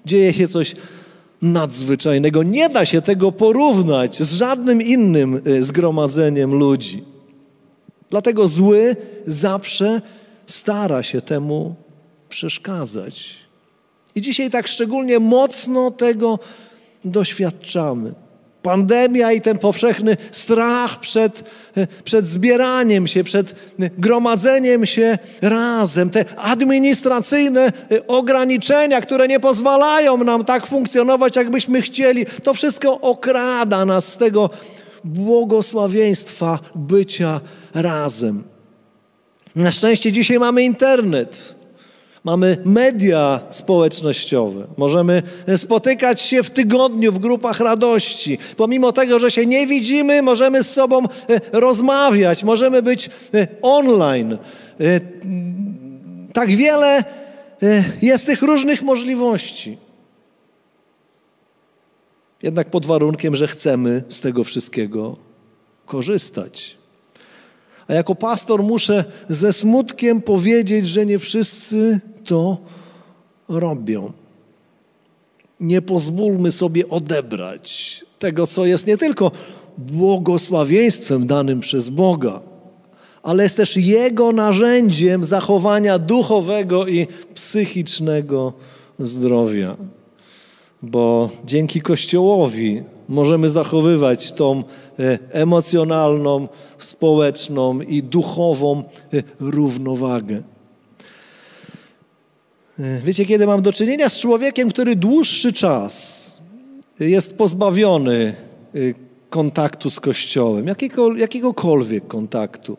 Dzieje 0.06 0.32
się 0.32 0.46
coś 0.46 0.74
nadzwyczajnego. 1.42 2.42
Nie 2.42 2.68
da 2.68 2.84
się 2.84 3.02
tego 3.02 3.32
porównać 3.32 4.22
z 4.22 4.34
żadnym 4.34 4.82
innym 4.82 5.42
y, 5.46 5.62
zgromadzeniem 5.62 6.54
ludzi. 6.54 7.13
Dlatego 8.10 8.48
zły 8.48 8.96
zawsze 9.26 10.00
stara 10.46 11.02
się 11.02 11.20
temu 11.20 11.74
przeszkadzać. 12.28 13.34
I 14.14 14.20
dzisiaj 14.20 14.50
tak 14.50 14.68
szczególnie 14.68 15.18
mocno 15.18 15.90
tego 15.90 16.38
doświadczamy. 17.04 18.14
Pandemia 18.62 19.32
i 19.32 19.40
ten 19.40 19.58
powszechny 19.58 20.16
strach 20.30 21.00
przed, 21.00 21.44
przed 22.04 22.26
zbieraniem 22.26 23.06
się, 23.06 23.24
przed 23.24 23.54
gromadzeniem 23.78 24.86
się 24.86 25.18
razem, 25.42 26.10
te 26.10 26.24
administracyjne 26.36 27.72
ograniczenia, 28.06 29.00
które 29.00 29.28
nie 29.28 29.40
pozwalają 29.40 30.16
nam 30.16 30.44
tak 30.44 30.66
funkcjonować, 30.66 31.36
jakbyśmy 31.36 31.82
chcieli, 31.82 32.26
to 32.42 32.54
wszystko 32.54 33.00
okrada 33.00 33.84
nas 33.84 34.12
z 34.12 34.16
tego 34.16 34.50
błogosławieństwa 35.04 36.58
bycia 36.74 37.40
razem. 37.74 38.44
Na 39.56 39.72
szczęście 39.72 40.12
dzisiaj 40.12 40.38
mamy 40.38 40.62
internet. 40.62 41.54
Mamy 42.24 42.56
media 42.64 43.40
społecznościowe. 43.50 44.66
Możemy 44.76 45.22
spotykać 45.56 46.20
się 46.20 46.42
w 46.42 46.50
tygodniu 46.50 47.12
w 47.12 47.18
grupach 47.18 47.60
radości. 47.60 48.38
Pomimo 48.56 48.92
tego, 48.92 49.18
że 49.18 49.30
się 49.30 49.46
nie 49.46 49.66
widzimy, 49.66 50.22
możemy 50.22 50.62
z 50.62 50.70
sobą 50.70 51.04
e, 51.04 51.08
rozmawiać, 51.52 52.44
możemy 52.44 52.82
być 52.82 53.10
e, 53.34 53.46
online. 53.62 54.38
E, 54.80 55.00
tak 56.32 56.50
wiele 56.50 57.04
jest 58.02 58.26
tych 58.26 58.42
różnych 58.42 58.82
możliwości. 58.82 59.78
Jednak 62.44 62.70
pod 62.70 62.86
warunkiem, 62.86 63.36
że 63.36 63.46
chcemy 63.46 64.04
z 64.08 64.20
tego 64.20 64.44
wszystkiego 64.44 65.16
korzystać. 65.86 66.76
A 67.88 67.94
jako 67.94 68.14
pastor 68.14 68.62
muszę 68.62 69.04
ze 69.28 69.52
smutkiem 69.52 70.22
powiedzieć, 70.22 70.88
że 70.88 71.06
nie 71.06 71.18
wszyscy 71.18 72.00
to 72.24 72.58
robią. 73.48 74.12
Nie 75.60 75.82
pozwólmy 75.82 76.52
sobie 76.52 76.88
odebrać 76.88 78.00
tego, 78.18 78.46
co 78.46 78.66
jest 78.66 78.86
nie 78.86 78.98
tylko 78.98 79.30
błogosławieństwem 79.78 81.26
danym 81.26 81.60
przez 81.60 81.88
Boga, 81.88 82.40
ale 83.22 83.42
jest 83.42 83.56
też 83.56 83.76
Jego 83.76 84.32
narzędziem 84.32 85.24
zachowania 85.24 85.98
duchowego 85.98 86.86
i 86.86 87.06
psychicznego 87.34 88.52
zdrowia. 88.98 89.76
Bo 90.84 91.30
dzięki 91.44 91.80
Kościołowi 91.80 92.82
możemy 93.08 93.48
zachowywać 93.48 94.32
tą 94.32 94.62
e, 94.98 95.18
emocjonalną, 95.32 96.48
społeczną 96.78 97.80
i 97.80 98.02
duchową 98.02 98.78
e, 98.78 99.22
równowagę. 99.40 100.42
E, 102.78 103.00
wiecie, 103.04 103.26
kiedy 103.26 103.46
mam 103.46 103.62
do 103.62 103.72
czynienia 103.72 104.08
z 104.08 104.18
człowiekiem, 104.18 104.70
który 104.70 104.96
dłuższy 104.96 105.52
czas 105.52 106.42
jest 107.00 107.38
pozbawiony 107.38 108.34
kontaktu 109.30 109.90
z 109.90 110.00
Kościołem, 110.00 110.66
jakiego, 110.66 111.16
jakiegokolwiek 111.16 112.06
kontaktu, 112.06 112.76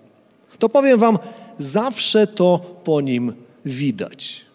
to 0.60 0.70
powiem 0.70 1.00
Wam, 1.00 1.18
zawsze 1.58 2.28
to 2.28 2.60
po 2.84 3.02
nim 3.02 3.34
widać. 3.66 4.46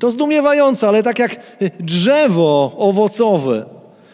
To 0.00 0.10
zdumiewające, 0.10 0.88
ale 0.88 1.02
tak 1.02 1.18
jak 1.18 1.36
drzewo 1.80 2.72
owocowe, 2.78 3.64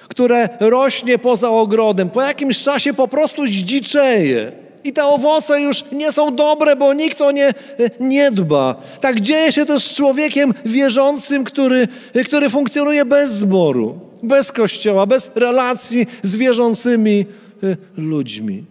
które 0.08 0.48
rośnie 0.60 1.18
poza 1.18 1.50
ogrodem, 1.50 2.10
po 2.10 2.22
jakimś 2.22 2.62
czasie 2.62 2.94
po 2.94 3.08
prostu 3.08 3.46
zdziczeje. 3.46 4.52
I 4.84 4.92
te 4.92 5.04
owoce 5.04 5.60
już 5.60 5.84
nie 5.92 6.12
są 6.12 6.36
dobre, 6.36 6.76
bo 6.76 6.94
nikt 6.94 7.20
o 7.20 7.30
nie 7.30 7.54
nie 8.00 8.30
dba. 8.30 8.74
Tak 9.00 9.20
dzieje 9.20 9.52
się 9.52 9.66
to 9.66 9.80
z 9.80 9.94
człowiekiem 9.94 10.54
wierzącym, 10.64 11.44
który, 11.44 11.88
który 12.24 12.48
funkcjonuje 12.48 13.04
bez 13.04 13.30
zboru, 13.30 14.00
bez 14.22 14.52
kościoła, 14.52 15.06
bez 15.06 15.30
relacji 15.34 16.06
z 16.22 16.36
wierzącymi 16.36 17.26
e, 17.62 17.76
ludźmi. 17.96 18.64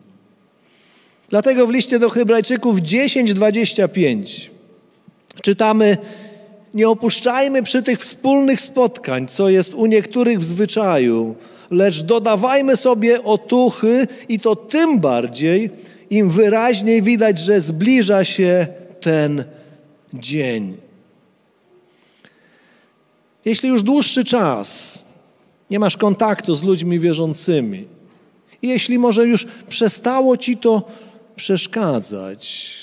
Dlatego 1.30 1.67
w 1.67 1.72
liście 1.72 2.00
do 2.00 2.10
Hebrajczyków 2.10 2.78
10:25 2.78 4.50
czytamy: 5.41 5.98
nie 6.78 6.90
opuszczajmy 6.90 7.63
przy 7.63 7.84
tych 7.84 8.00
wspólnych 8.00 8.62
spotkań, 8.62 9.28
co 9.28 9.50
jest 9.50 9.74
u 9.74 9.86
niektórych 9.86 10.40
w 10.40 10.46
zwyczaju, 10.46 11.36
lecz 11.72 12.04
dodawajmy 12.04 12.76
sobie 12.76 13.24
otuchy 13.24 14.08
i 14.30 14.40
to 14.40 14.56
tym 14.56 15.00
bardziej, 15.00 15.70
im 16.10 16.30
wyraźniej 16.30 17.02
widać, 17.02 17.40
że 17.40 17.62
zbliża 17.62 18.24
się 18.24 18.68
ten 19.02 19.44
dzień. 20.13 20.78
Jeśli 23.46 23.70
już 23.70 23.84
dłuższy 23.84 24.26
czas 24.26 24.68
nie 25.70 25.80
masz 25.80 25.98
kontaktu 25.98 26.56
z 26.56 26.63
ludźmi 26.63 27.00
wierzącymi, 27.00 27.88
jeśli 28.62 29.00
może 29.00 29.28
już 29.28 29.48
przestało 29.70 30.38
ci 30.38 30.58
to 30.58 30.88
przeszkadzać, 31.36 32.74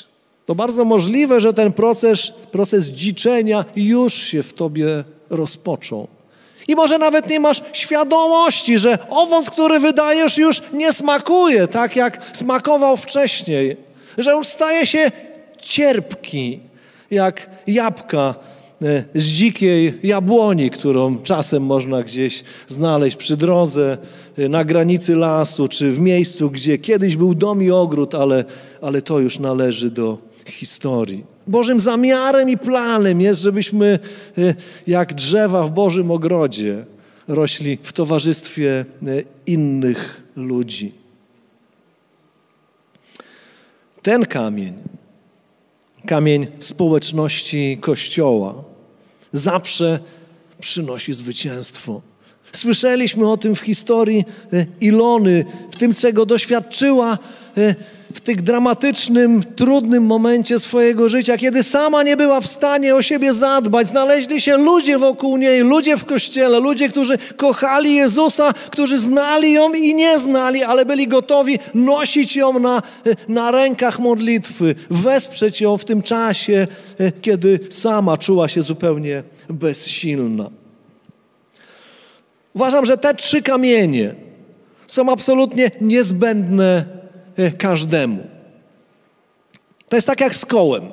to 0.47 0.55
bardzo 0.55 0.85
możliwe, 0.85 1.41
że 1.41 1.55
ten 1.55 1.73
proces, 1.73 2.33
proces 2.53 2.87
dziczenia 2.87 3.65
już 3.77 4.15
się 4.15 4.43
w 4.43 4.53
tobie 4.53 5.05
rozpoczął. 5.31 6.09
I 6.69 6.75
może 6.75 6.99
nawet 6.99 7.31
nie 7.31 7.41
masz 7.41 7.63
świadomości, 7.73 8.79
że 8.79 8.99
owoc, 9.11 9.51
który 9.51 9.81
wydajesz, 9.81 10.39
już 10.39 10.63
nie 10.73 10.93
smakuje 10.93 11.69
tak, 11.69 11.97
jak 11.97 12.31
smakował 12.33 12.97
wcześniej, 12.97 13.77
że 14.19 14.33
już 14.33 14.47
staje 14.47 14.87
się 14.87 15.11
cierpki, 15.63 16.61
jak 17.11 17.51
jabłka 17.67 18.35
e, 18.83 19.05
z 19.15 19.25
dzikiej 19.25 19.99
jabłoni, 20.03 20.71
którą 20.71 21.19
czasem 21.19 21.63
można 21.63 22.03
gdzieś 22.03 22.45
znaleźć 22.69 23.17
przy 23.17 23.37
drodze, 23.37 23.99
e, 24.39 24.49
na 24.49 24.65
granicy 24.65 25.17
lasu, 25.17 25.69
czy 25.69 25.93
w 25.93 26.01
miejscu, 26.01 26.51
gdzie 26.51 26.79
kiedyś 26.79 27.17
był 27.17 27.35
dom 27.35 27.63
i 27.63 27.71
ogród, 27.71 28.15
ale, 28.15 28.45
ale 28.83 29.03
to 29.03 29.19
już 29.19 29.39
należy 29.39 29.91
do 29.91 30.19
historii. 30.47 31.25
Bożym 31.47 31.81
zamiarem 31.81 32.51
i 32.51 32.59
planem 32.59 33.21
jest, 33.21 33.41
żebyśmy 33.41 33.99
e, 34.39 34.55
jak 34.87 35.15
drzewa 35.15 35.63
w 35.63 35.71
Bożym 35.71 36.11
ogrodzie 36.11 36.85
rośli 37.29 37.79
w 37.83 37.93
towarzystwie 37.93 38.85
e, 39.07 39.23
innych 39.47 40.23
ludzi. 40.37 40.93
Ten 44.03 44.27
kamień, 44.27 44.75
kamień 46.07 46.47
społeczności 46.59 47.79
Kościoła, 47.81 48.55
zawsze 49.33 49.99
przynosi 50.61 51.15
zwycięstwo. 51.15 52.01
Słyszeliśmy 52.53 53.31
o 53.31 53.37
tym 53.37 53.55
w 53.55 53.61
historii 53.61 54.25
e, 54.53 54.67
Ilony, 54.81 55.45
w 55.71 55.79
tym, 55.79 55.95
czego 55.95 56.27
doświadczyła 56.27 57.19
w 58.15 58.21
tych 58.21 58.43
dramatycznym, 58.43 59.43
trudnym 59.57 60.05
momencie 60.05 60.59
swojego 60.59 61.09
życia, 61.09 61.37
kiedy 61.37 61.63
sama 61.63 62.03
nie 62.03 62.17
była 62.17 62.41
w 62.41 62.47
stanie 62.47 62.95
o 62.95 63.03
siebie 63.03 63.33
zadbać, 63.33 63.89
znaleźli 63.89 64.41
się 64.41 64.57
ludzie 64.57 64.99
wokół 64.99 65.37
niej, 65.37 65.61
ludzie 65.61 65.97
w 65.97 66.05
kościele, 66.05 66.61
ludzie, 66.61 66.89
którzy 66.89 67.19
kochali 67.37 67.95
Jezusa, 67.95 68.53
którzy 68.71 68.99
znali 68.99 69.53
ją 69.53 69.73
i 69.73 69.95
nie 69.95 70.19
znali, 70.19 70.63
ale 70.63 70.87
byli 70.87 71.09
gotowi 71.09 71.59
nosić 71.75 72.37
ją 72.37 72.59
na, 72.59 72.83
na 73.29 73.51
rękach 73.51 73.99
modlitwy, 73.99 74.75
wesprzeć 74.91 75.61
ją 75.61 75.79
w 75.79 75.85
tym 75.85 76.03
czasie, 76.03 76.67
kiedy 77.23 77.59
sama 77.71 78.17
czuła 78.17 78.49
się 78.49 78.63
zupełnie 78.63 79.23
bezsilna. 79.49 80.51
Uważam, 82.55 82.87
że 82.87 82.99
te 82.99 83.15
trzy 83.15 83.43
kamienie 83.43 84.15
są 84.87 85.13
absolutnie 85.13 85.71
niezbędne 85.81 87.04
każdemu. 87.59 88.27
To 89.89 89.97
jest 89.97 90.07
tak 90.07 90.21
jak 90.21 90.35
z 90.35 90.47
kołem. 90.47 90.93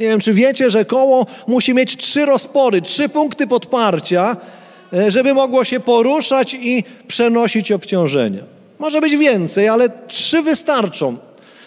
Nie 0.00 0.08
wiem, 0.08 0.20
czy 0.20 0.32
wiecie, 0.32 0.70
że 0.70 0.84
koło 0.84 1.26
musi 1.46 1.74
mieć 1.74 1.96
trzy 1.96 2.26
rozpory, 2.26 2.82
trzy 2.82 3.08
punkty 3.08 3.46
podparcia, 3.46 4.36
e, 4.92 5.10
żeby 5.10 5.34
mogło 5.34 5.64
się 5.64 5.80
poruszać 5.80 6.54
i 6.54 6.84
przenosić 7.06 7.72
obciążenia. 7.72 8.42
Może 8.78 9.00
być 9.00 9.16
więcej, 9.16 9.68
ale 9.68 9.88
trzy 10.06 10.42
wystarczą. 10.42 11.16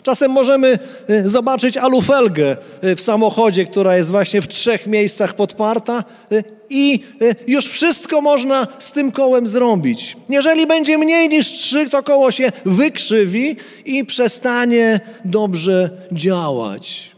Czasem 0.03 0.31
możemy 0.31 0.79
y, 1.09 1.29
zobaczyć 1.29 1.77
alufelgę 1.77 2.57
y, 2.83 2.95
w 2.95 3.01
samochodzie, 3.01 3.65
która 3.65 3.97
jest 3.97 4.09
właśnie 4.09 4.41
w 4.41 4.47
trzech 4.47 4.87
miejscach 4.87 5.33
podparta 5.33 6.03
y, 6.31 6.43
i 6.69 6.99
już 7.47 7.65
wszystko 7.65 8.21
można 8.21 8.67
z 8.79 8.91
tym 8.91 9.11
kołem 9.11 9.47
zrobić. 9.47 10.17
Jeżeli 10.29 10.67
będzie 10.67 10.97
mniej 10.97 11.29
niż 11.29 11.51
trzy, 11.51 11.89
to 11.89 12.03
koło 12.03 12.31
się 12.31 12.51
wykrzywi 12.65 13.55
i 13.85 14.05
przestanie 14.05 14.99
dobrze 15.25 15.89
działać. 16.11 17.11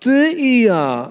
Ty 0.00 0.32
i 0.36 0.62
ja 0.62 1.10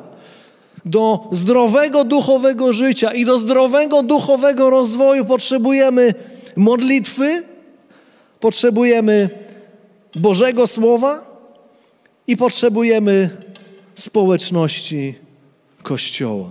do 0.85 1.27
zdrowego 1.31 2.03
duchowego 2.03 2.73
życia 2.73 3.13
i 3.13 3.25
do 3.25 3.39
zdrowego 3.39 4.03
duchowego 4.03 4.69
rozwoju 4.69 5.25
potrzebujemy 5.25 6.13
modlitwy, 6.55 7.43
potrzebujemy 8.39 9.29
Bożego 10.15 10.67
Słowa 10.67 11.35
i 12.27 12.37
potrzebujemy 12.37 13.29
społeczności 13.95 15.15
Kościoła. 15.83 16.49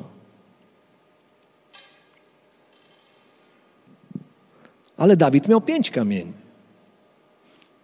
Ale 4.97 5.17
Dawid 5.17 5.49
miał 5.49 5.61
pięć 5.61 5.91
kamieni. 5.91 6.33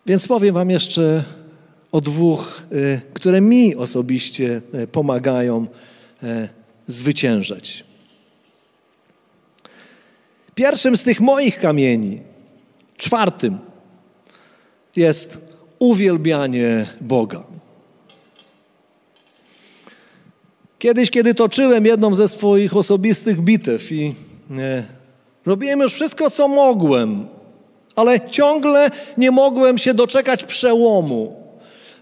Więc 0.06 0.28
powiem 0.28 0.54
Wam 0.54 0.70
jeszcze 0.70 1.24
o 1.92 2.00
dwóch, 2.00 2.62
y, 2.72 3.00
które 3.14 3.40
mi 3.40 3.76
osobiście 3.76 4.62
y, 4.74 4.86
pomagają 4.86 5.66
y, 6.22 6.48
zwyciężać. 6.86 7.84
Pierwszym 10.54 10.96
z 10.96 11.04
tych 11.04 11.20
moich 11.20 11.58
kamieni, 11.58 12.20
czwartym, 12.96 13.58
jest 14.96 15.49
uwielbianie 15.80 16.86
Boga. 17.00 17.42
Kiedyś, 20.78 21.10
kiedy 21.10 21.34
toczyłem 21.34 21.86
jedną 21.86 22.14
ze 22.14 22.28
swoich 22.28 22.76
osobistych 22.76 23.40
bitew 23.40 23.92
i 23.92 24.14
e, 24.58 24.82
robiłem 25.46 25.80
już 25.80 25.92
wszystko, 25.92 26.30
co 26.30 26.48
mogłem, 26.48 27.26
ale 27.96 28.28
ciągle 28.28 28.90
nie 29.16 29.30
mogłem 29.30 29.78
się 29.78 29.94
doczekać 29.94 30.44
przełomu. 30.44 31.36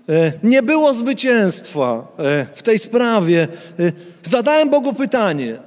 E, 0.09 0.33
nie 0.43 0.63
było 0.63 0.95
zwycięstwa 0.95 2.07
e, 2.19 2.47
w 2.55 2.63
tej 2.63 2.79
sprawie. 2.79 3.49
E, 3.81 3.93
zadałem 4.23 4.71
Bogu 4.71 4.93
pytanie: 4.93 5.59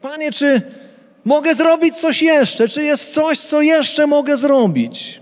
Panie, 0.00 0.32
czy 0.32 0.62
mogę 1.24 1.54
zrobić 1.54 1.96
coś 1.96 2.22
jeszcze? 2.22 2.68
Czy 2.68 2.82
jest 2.82 3.14
coś, 3.14 3.40
co 3.40 3.62
jeszcze 3.62 4.06
mogę 4.06 4.36
zrobić? 4.36 5.21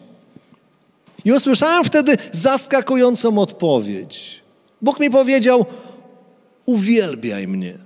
I 1.25 1.33
usłyszałem 1.33 1.85
wtedy 1.85 2.17
zaskakującą 2.33 3.39
odpowiedź. 3.39 4.43
Bóg 4.83 5.01
mi 5.01 5.11
powiedział: 5.11 5.67
Uwielbiaj 6.67 7.49
mnie. 7.49 7.79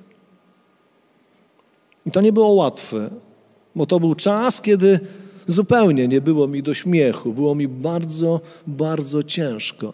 I 2.07 2.11
to 2.11 2.21
nie 2.21 2.33
było 2.33 2.49
łatwe, 2.49 3.11
bo 3.75 3.87
to 3.87 4.01
był 4.01 4.15
czas, 4.15 4.61
kiedy 4.61 5.01
zupełnie 5.47 6.09
nie 6.09 6.21
było 6.21 6.49
mi 6.49 6.63
do 6.63 6.75
śmiechu, 6.75 7.33
było 7.33 7.55
mi 7.55 7.69
bardzo, 7.69 8.41
bardzo 8.67 9.23
ciężko. 9.23 9.93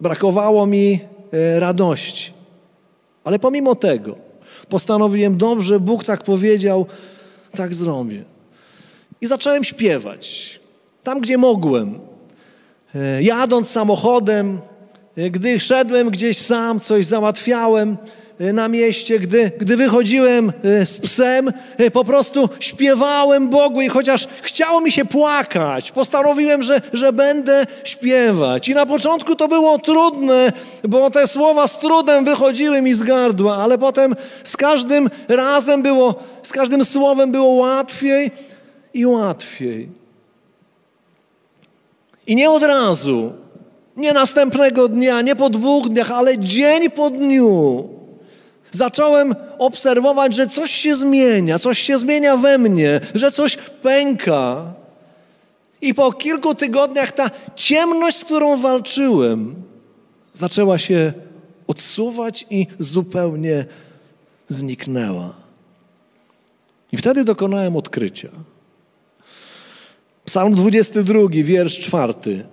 Brakowało 0.00 0.66
mi 0.66 1.00
e, 1.32 1.60
radości. 1.60 2.32
Ale 3.24 3.38
pomimo 3.38 3.74
tego 3.74 4.16
postanowiłem 4.68 5.36
dobrze, 5.36 5.80
Bóg 5.80 6.04
tak 6.04 6.24
powiedział, 6.24 6.86
tak 7.50 7.74
zrobię. 7.74 8.24
I 9.20 9.26
zacząłem 9.26 9.64
śpiewać. 9.64 10.60
Tam, 11.02 11.20
gdzie 11.20 11.38
mogłem. 11.38 12.09
E, 12.94 13.22
jadąc 13.22 13.70
samochodem, 13.70 14.60
e, 15.16 15.30
gdy 15.30 15.60
szedłem 15.60 16.10
gdzieś 16.10 16.38
sam, 16.38 16.80
coś 16.80 17.06
załatwiałem 17.06 17.96
e, 18.40 18.52
na 18.52 18.68
mieście, 18.68 19.18
gdy, 19.18 19.50
gdy 19.58 19.76
wychodziłem 19.76 20.52
z 20.84 20.98
psem, 20.98 21.52
po 21.92 22.04
prostu 22.04 22.48
śpiewałem 22.60 23.48
Bogu 23.48 23.80
i 23.80 23.88
chociaż 23.88 24.28
chciało 24.42 24.80
mi 24.80 24.90
się 24.90 25.04
płakać, 25.04 25.92
postanowiłem, 25.92 26.62
że, 26.62 26.80
że 26.92 27.12
będę 27.12 27.66
śpiewać. 27.84 28.68
I 28.68 28.74
na 28.74 28.86
początku 28.86 29.36
to 29.36 29.48
było 29.48 29.78
trudne, 29.78 30.52
bo 30.88 31.10
te 31.10 31.26
słowa 31.26 31.68
z 31.68 31.78
trudem 31.78 32.24
wychodziły 32.24 32.82
mi 32.82 32.94
z 32.94 33.02
gardła, 33.02 33.56
ale 33.56 33.78
potem 33.78 34.16
z 34.44 34.56
każdym 34.56 35.10
razem 35.28 35.82
było, 35.82 36.14
z 36.42 36.52
każdym 36.52 36.84
słowem 36.84 37.32
było 37.32 37.48
łatwiej 37.48 38.30
i 38.94 39.06
łatwiej. 39.06 39.99
I 42.26 42.36
nie 42.36 42.50
od 42.50 42.62
razu, 42.62 43.32
nie 43.96 44.12
następnego 44.12 44.88
dnia, 44.88 45.20
nie 45.22 45.36
po 45.36 45.50
dwóch 45.50 45.88
dniach, 45.88 46.10
ale 46.10 46.38
dzień 46.38 46.90
po 46.90 47.10
dniu 47.10 47.88
zacząłem 48.70 49.34
obserwować, 49.58 50.34
że 50.34 50.46
coś 50.46 50.70
się 50.70 50.94
zmienia, 50.94 51.58
coś 51.58 51.78
się 51.78 51.98
zmienia 51.98 52.36
we 52.36 52.58
mnie, 52.58 53.00
że 53.14 53.30
coś 53.30 53.56
pęka. 53.56 54.74
I 55.82 55.94
po 55.94 56.12
kilku 56.12 56.54
tygodniach 56.54 57.12
ta 57.12 57.30
ciemność, 57.54 58.16
z 58.16 58.24
którą 58.24 58.56
walczyłem, 58.56 59.54
zaczęła 60.32 60.78
się 60.78 61.12
odsuwać 61.66 62.46
i 62.50 62.66
zupełnie 62.78 63.64
zniknęła. 64.48 65.34
I 66.92 66.96
wtedy 66.96 67.24
dokonałem 67.24 67.76
odkrycia. 67.76 68.28
Psalm 70.24 70.54
22, 70.54 71.20
wiersz 71.30 71.78
czwarty. 71.78 72.44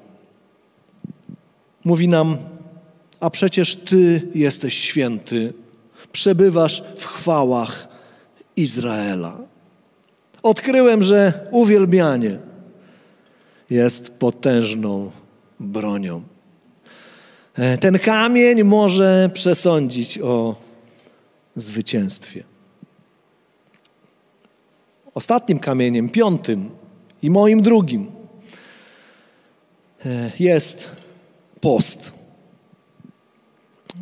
Mówi 1.85 2.07
nam, 2.07 2.37
a 3.19 3.29
przecież 3.29 3.75
Ty 3.75 4.27
jesteś 4.35 4.73
święty, 4.73 5.53
przebywasz 6.11 6.83
w 6.97 7.05
chwałach 7.05 7.87
Izraela. 8.55 9.37
Odkryłem, 10.43 11.03
że 11.03 11.47
uwielbianie 11.51 12.39
jest 13.69 14.19
potężną 14.19 15.11
bronią. 15.59 16.23
E, 17.55 17.77
ten 17.77 17.99
kamień 17.99 18.63
może 18.63 19.29
przesądzić 19.33 20.19
o 20.19 20.55
zwycięstwie. 21.55 22.43
Ostatnim 25.13 25.59
kamieniem, 25.59 26.09
piątym, 26.09 26.69
i 27.21 27.29
moim 27.29 27.61
drugim 27.61 28.11
e, 30.05 30.31
jest 30.39 30.89
post. 31.61 32.11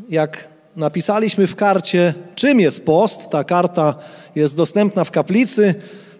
Jak 0.10 0.48
napisaliśmy 0.76 1.48
w 1.48 1.56
karcie, 1.56 2.14
czym 2.36 2.60
jest 2.60 2.86
post, 2.86 3.30
ta 3.30 3.44
karta 3.44 3.96
jest 4.36 4.58
dostępna 4.58 5.04
w 5.04 5.12
kaplicy, 5.12 5.76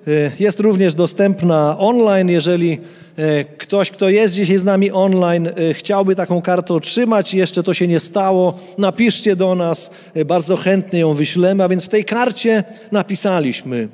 e, 0.08 0.32
jest 0.40 0.60
również 0.60 0.94
dostępna 0.94 1.76
online. 1.80 2.30
Jeżeli 2.30 2.80
e, 3.18 3.44
ktoś, 3.44 3.92
kto 3.92 4.10
jest 4.10 4.34
dzisiaj 4.34 4.58
z 4.58 4.64
nami 4.64 4.92
online, 4.92 5.50
chciałby 5.74 6.16
taką 6.16 6.42
kartę 6.42 6.74
otrzymać, 6.74 7.34
jeszcze 7.34 7.64
to 7.64 7.74
się 7.74 7.88
nie 7.88 8.00
stało, 8.00 8.60
napiszcie 8.78 9.36
do 9.36 9.56
nas, 9.56 9.92
bardzo 10.26 10.58
chętnie 10.58 11.00
ją 11.00 11.14
wyślemy. 11.14 11.64
A 11.64 11.70
więc 11.70 11.84
w 11.84 11.90
tej 11.90 12.06
karcie 12.06 12.64
napisaliśmy, 12.92 13.90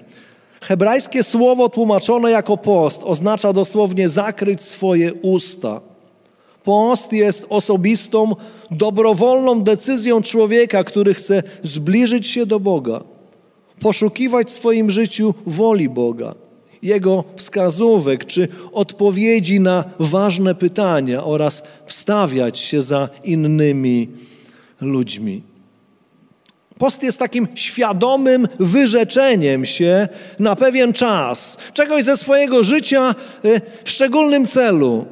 Hebrajskie 0.61 1.23
słowo 1.23 1.69
tłumaczone 1.69 2.31
jako 2.31 2.57
post 2.57 3.01
oznacza 3.03 3.53
dosłownie 3.53 4.09
zakryć 4.09 4.61
swoje 4.61 5.13
usta. 5.13 5.81
Post 6.63 7.13
jest 7.13 7.45
osobistą, 7.49 8.35
dobrowolną 8.71 9.61
decyzją 9.61 10.21
człowieka, 10.21 10.83
który 10.83 11.13
chce 11.13 11.43
zbliżyć 11.63 12.27
się 12.27 12.45
do 12.45 12.59
Boga, 12.59 13.03
poszukiwać 13.79 14.47
w 14.47 14.51
swoim 14.51 14.89
życiu 14.89 15.33
woli 15.45 15.89
Boga, 15.89 16.35
Jego 16.83 17.23
wskazówek 17.35 18.25
czy 18.25 18.47
odpowiedzi 18.71 19.59
na 19.59 19.83
ważne 19.99 20.55
pytania 20.55 21.23
oraz 21.23 21.63
wstawiać 21.85 22.59
się 22.59 22.81
za 22.81 23.09
innymi 23.23 24.07
ludźmi. 24.81 25.50
Post 26.81 27.03
jest 27.03 27.19
takim 27.19 27.47
świadomym 27.55 28.47
wyrzeczeniem 28.59 29.65
się 29.65 30.07
na 30.39 30.55
pewien 30.55 30.93
czas, 30.93 31.57
czegoś 31.73 32.03
ze 32.03 32.17
swojego 32.17 32.63
życia 32.63 33.15
y, 33.45 33.61
w 33.83 33.89
szczególnym 33.89 34.47
celu, 34.47 35.05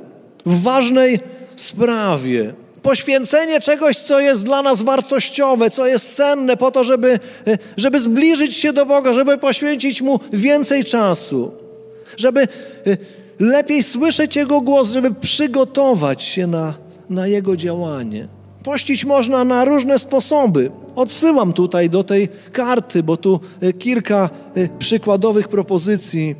w 0.45 0.63
ważnej 0.63 1.19
sprawie. 1.55 2.53
Poświęcenie 2.81 3.59
czegoś, 3.59 3.97
co 3.97 4.19
jest 4.19 4.45
dla 4.45 4.61
nas 4.61 4.81
wartościowe, 4.81 5.69
co 5.69 5.87
jest 5.87 6.15
cenne, 6.15 6.57
po 6.57 6.71
to, 6.71 6.83
żeby, 6.83 7.19
y, 7.47 7.57
żeby 7.77 7.99
zbliżyć 7.99 8.55
się 8.55 8.73
do 8.73 8.85
Boga, 8.85 9.13
żeby 9.13 9.37
poświęcić 9.37 10.01
Mu 10.01 10.19
więcej 10.33 10.83
czasu, 10.83 11.51
żeby 12.17 12.47
y, 12.87 12.97
lepiej 13.39 13.83
słyszeć 13.83 14.35
Jego 14.35 14.61
głos, 14.61 14.91
żeby 14.91 15.13
przygotować 15.13 16.23
się 16.23 16.47
na, 16.47 16.73
na 17.09 17.27
Jego 17.27 17.57
działanie. 17.57 18.38
Pościć 18.69 19.05
można 19.05 19.43
na 19.43 19.65
różne 19.65 19.99
sposoby. 19.99 20.71
Odsyłam 20.95 21.53
tutaj 21.53 21.89
do 21.89 22.03
tej 22.03 22.29
karty, 22.51 23.03
bo 23.03 23.17
tu 23.17 23.39
e, 23.61 23.73
kilka 23.73 24.29
e, 24.55 24.69
przykładowych 24.79 25.47
propozycji 25.47 26.35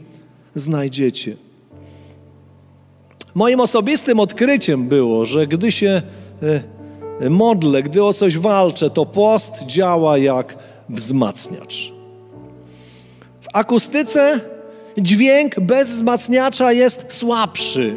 znajdziecie. 0.56 1.38
Moim 3.36 3.60
osobistym 3.60 4.20
odkryciem 4.20 4.88
było, 4.88 5.26
że 5.26 5.48
gdy 5.48 5.72
się 5.72 6.02
e, 7.22 7.30
modlę, 7.30 7.84
gdy 7.84 8.04
o 8.04 8.14
coś 8.14 8.38
walczę, 8.38 8.90
to 8.90 9.06
post 9.06 9.66
działa 9.66 10.18
jak 10.18 10.58
wzmacniacz. 10.90 11.94
W 13.42 13.48
akustyce 13.54 14.40
dźwięk 14.98 15.60
bez 15.60 15.90
wzmacniacza 15.90 16.72
jest 16.74 17.14
słabszy. 17.14 17.96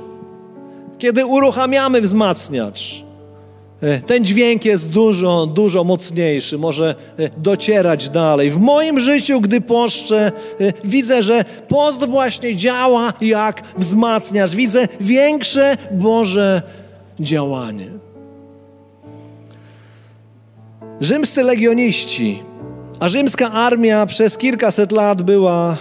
Kiedy 0.98 1.26
uruchamiamy 1.26 2.00
wzmacniacz, 2.00 3.01
ten 4.06 4.24
dźwięk 4.24 4.64
jest 4.64 4.90
dużo, 4.90 5.46
dużo 5.46 5.84
mocniejszy, 5.84 6.58
może 6.58 6.94
e, 7.18 7.30
docierać 7.36 8.08
dalej. 8.08 8.50
W 8.50 8.58
moim 8.58 9.00
życiu, 9.00 9.40
gdy 9.40 9.60
poszczę, 9.60 10.32
e, 10.60 10.72
widzę, 10.84 11.22
że 11.22 11.44
post 11.68 12.04
właśnie 12.04 12.56
działa 12.56 13.12
jak 13.20 13.62
wzmacniacz. 13.78 14.50
Widzę 14.50 14.88
większe 15.00 15.76
Boże 15.90 16.62
działanie. 17.20 17.86
Rzymscy 21.00 21.42
legioniści, 21.42 22.42
a 23.00 23.08
rzymska 23.08 23.52
armia 23.52 24.06
przez 24.06 24.38
kilkaset 24.38 24.92
lat 24.92 25.22
była 25.22 25.76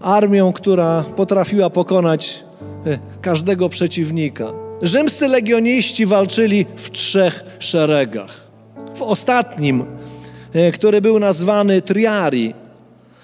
armią, 0.00 0.52
która 0.52 1.04
potrafiła 1.16 1.70
pokonać 1.70 2.44
E, 2.86 2.98
każdego 3.20 3.68
przeciwnika. 3.68 4.52
Rzymscy 4.82 5.28
legioniści 5.28 6.06
walczyli 6.06 6.66
w 6.76 6.90
trzech 6.90 7.44
szeregach. 7.58 8.50
W 8.94 9.02
ostatnim, 9.02 9.84
e, 10.52 10.72
który 10.72 11.00
był 11.00 11.18
nazwany 11.18 11.82
triari, 11.82 12.54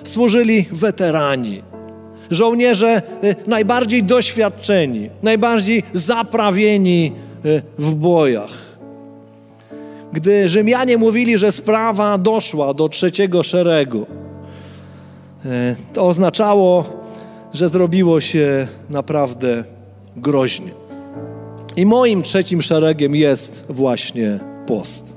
służyli 0.04 0.66
weterani. 0.72 1.62
Żołnierze 2.30 2.88
e, 2.88 3.34
najbardziej 3.46 4.02
doświadczeni, 4.02 5.10
najbardziej 5.22 5.82
zaprawieni 5.92 7.12
w 7.78 7.94
bojach. 7.94 8.50
Gdy 10.12 10.48
Rzymianie 10.48 10.98
mówili, 10.98 11.38
że 11.38 11.52
sprawa 11.52 12.18
doszła 12.18 12.74
do 12.74 12.88
trzeciego 12.88 13.42
szeregu, 13.42 14.06
to 15.92 16.06
oznaczało, 16.06 16.84
że 17.54 17.68
zrobiło 17.68 18.20
się 18.20 18.68
naprawdę 18.90 19.64
groźnie. 20.16 20.87
I 21.78 21.86
moim 21.86 22.22
trzecim 22.22 22.62
szeregiem 22.62 23.14
jest 23.14 23.64
właśnie 23.68 24.38
post. 24.66 25.16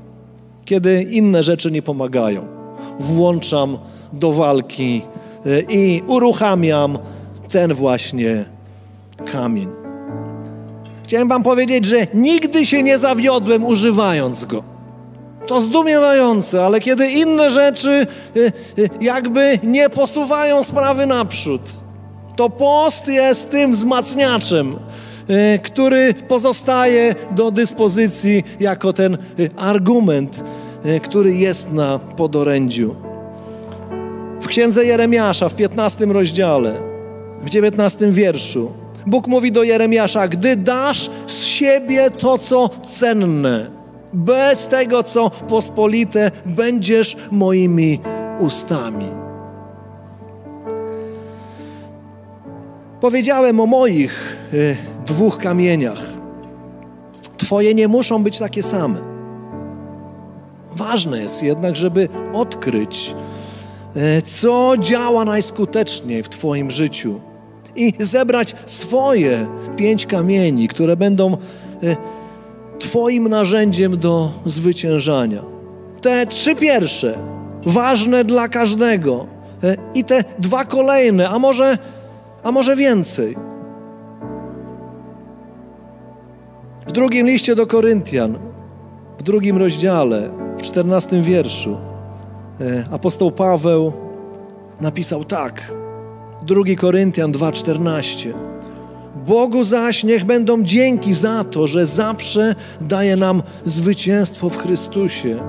Kiedy 0.65 1.03
inne 1.03 1.43
rzeczy 1.43 1.71
nie 1.71 1.81
pomagają, 1.81 2.45
włączam 2.99 3.77
do 4.13 4.31
walki 4.31 5.01
e, 5.45 5.61
i 5.61 6.03
uruchamiam 6.07 6.97
ten 7.49 7.73
właśnie 7.73 8.45
kamień. 9.31 9.67
Chciałem 11.03 11.27
Wam 11.27 11.43
powiedzieć, 11.43 11.85
że 11.85 12.07
nigdy 12.13 12.65
się 12.65 12.83
nie 12.83 12.97
zawiodłem 12.97 13.65
używając 13.65 14.45
go. 14.45 14.63
To 15.47 15.59
zdumiewające, 15.59 16.65
ale 16.65 16.79
kiedy 16.79 17.11
inne 17.11 17.49
rzeczy 17.49 17.91
e, 17.91 18.39
e, 18.45 18.51
jakby 19.01 19.59
nie 19.63 19.89
posuwają 19.89 20.63
sprawy 20.63 21.05
naprzód, 21.05 21.61
to 22.35 22.49
post 22.49 23.07
jest 23.07 23.51
tym 23.51 23.71
wzmacniaczem, 23.71 24.75
który 25.63 26.13
pozostaje 26.13 27.15
do 27.31 27.51
dyspozycji 27.51 28.43
jako 28.59 28.93
ten 28.93 29.17
y, 29.39 29.49
argument, 29.57 30.43
y, 30.85 30.99
który 30.99 31.35
jest 31.35 31.73
na 31.73 31.99
podorędziu. 31.99 32.95
W 34.41 34.47
księdze 34.47 34.85
Jeremiasza 34.85 35.49
w 35.49 35.55
15 35.55 36.05
rozdziale, 36.05 36.73
w 37.41 37.49
19 37.49 38.11
wierszu, 38.11 38.71
Bóg 39.05 39.27
mówi 39.27 39.51
do 39.51 39.63
Jeremiasza: 39.63 40.27
Gdy 40.27 40.55
dasz 40.55 41.09
z 41.27 41.43
siebie 41.43 42.11
to, 42.11 42.37
co 42.37 42.69
cenne, 42.69 43.71
bez 44.13 44.67
tego, 44.67 45.03
co 45.03 45.29
pospolite, 45.29 46.31
będziesz 46.45 47.17
moimi 47.31 47.99
ustami. 48.39 49.05
Powiedziałem 53.01 53.59
o 53.59 53.65
moich 53.65 54.37
y, 54.37 54.40
dwóch 55.05 55.37
kamieniach. 55.37 56.01
Twoje 57.37 57.73
nie 57.73 57.87
muszą 57.87 58.23
być 58.23 58.39
takie 58.39 58.63
same. 58.63 59.01
Ważne 60.75 61.21
jest 61.21 61.43
jednak, 61.43 61.75
żeby 61.75 62.09
odkryć, 62.33 63.15
y, 63.95 64.21
co 64.21 64.73
działa 64.79 65.25
najskuteczniej 65.25 66.23
w 66.23 66.29
Twoim 66.29 66.71
życiu 66.71 67.19
i 67.75 67.93
zebrać 67.99 68.55
swoje 68.65 69.47
pięć 69.77 70.05
kamieni, 70.05 70.67
które 70.67 70.97
będą 70.97 71.37
y, 71.83 71.95
Twoim 72.79 73.27
narzędziem 73.27 73.97
do 73.97 74.31
zwyciężania. 74.45 75.41
Te 76.01 76.25
trzy 76.25 76.55
pierwsze, 76.55 77.17
ważne 77.65 78.23
dla 78.23 78.47
każdego, 78.47 79.25
y, 79.63 79.77
i 79.93 80.03
te 80.03 80.23
dwa 80.39 80.65
kolejne, 80.65 81.29
a 81.29 81.39
może 81.39 81.77
a 82.43 82.51
może 82.51 82.75
więcej. 82.75 83.50
W 86.91 86.93
drugim 86.93 87.27
liście 87.27 87.55
do 87.55 87.67
Koryntian, 87.67 88.37
w 89.19 89.23
drugim 89.23 89.57
rozdziale, 89.57 90.29
w 90.57 90.61
czternastym 90.61 91.23
wierszu, 91.23 91.77
e, 92.61 92.83
apostoł 92.91 93.31
Paweł 93.31 93.93
napisał 94.81 95.25
tak. 95.25 95.73
Drugi 96.41 96.75
Koryntian 96.75 97.31
2:14. 97.31 98.33
Bogu 99.27 99.63
zaś 99.63 100.03
niech 100.03 100.25
będą 100.25 100.63
dzięki 100.63 101.13
za 101.13 101.43
to, 101.43 101.67
że 101.67 101.85
zawsze 101.85 102.55
daje 102.81 103.15
nam 103.15 103.43
zwycięstwo 103.65 104.49
w 104.49 104.57
Chrystusie 104.57 105.39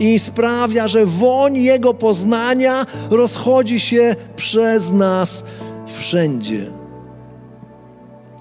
i 0.00 0.18
sprawia, 0.18 0.88
że 0.88 1.06
woń 1.06 1.56
Jego 1.56 1.94
poznania 1.94 2.86
rozchodzi 3.10 3.80
się 3.80 4.16
przez 4.36 4.92
nas 4.92 5.44
wszędzie. 5.86 6.81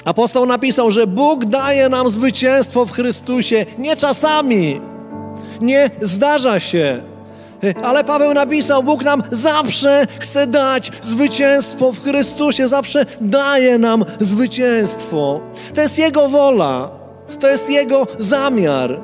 Apostoł 0.06 0.46
napisał, 0.46 0.92
że 0.92 1.08
Bóg 1.08 1.46
daje 1.46 1.90
nam 1.90 2.10
zwycięstwo 2.10 2.86
w 2.86 2.92
Chrystusie 2.92 3.66
nie 3.78 3.96
czasami, 3.96 4.82
nie 5.62 5.90
zdarza 6.02 6.60
się. 6.60 7.02
Ale 7.84 8.04
Paweł 8.04 8.34
napisał, 8.34 8.84
Bóg 8.84 9.04
nam 9.04 9.24
zawsze 9.32 10.08
chce 10.20 10.48
dać 10.48 10.92
zwycięstwo 11.02 11.92
w 11.92 12.02
Chrystusie, 12.02 12.68
zawsze 12.68 13.06
daje 13.22 13.78
nam 13.78 14.06
zwycięstwo. 14.20 15.40
To 15.76 15.82
jest 15.82 16.00
Jego 16.00 16.30
wola, 16.30 16.90
to 17.40 17.48
jest 17.48 17.70
Jego 17.70 18.08
zamiar. 18.18 19.00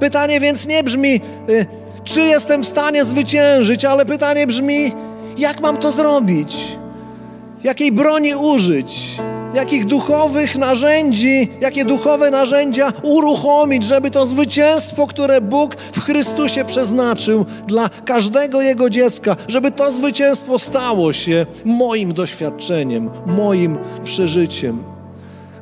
Pytanie 0.00 0.40
więc 0.40 0.66
nie 0.66 0.82
brzmi, 0.82 1.20
y, 1.48 1.66
czy 2.04 2.20
jestem 2.20 2.62
w 2.62 2.66
stanie 2.66 3.04
zwyciężyć, 3.04 3.84
ale 3.84 4.06
pytanie 4.06 4.46
brzmi, 4.46 4.92
jak 5.36 5.60
mam 5.60 5.76
to 5.76 5.92
zrobić? 5.92 6.76
jakiej 7.66 7.92
broni 7.92 8.34
użyć, 8.34 9.16
jakich 9.56 9.86
duchowych 9.86 10.56
narzędzi, 10.56 11.48
jakie 11.60 11.84
duchowe 11.84 12.30
narzędzia 12.30 12.92
uruchomić, 13.02 13.84
żeby 13.84 14.10
to 14.10 14.26
zwycięstwo, 14.26 15.06
które 15.06 15.40
Bóg 15.40 15.74
w 15.74 16.00
Chrystusie 16.00 16.64
przeznaczył 16.64 17.46
dla 17.66 17.88
każdego 17.88 18.62
Jego 18.62 18.90
dziecka, 18.90 19.36
żeby 19.48 19.70
to 19.70 19.90
zwycięstwo 19.90 20.58
stało 20.58 21.12
się 21.12 21.46
moim 21.64 22.12
doświadczeniem, 22.14 23.10
moim 23.26 23.78
przeżyciem. 24.04 24.84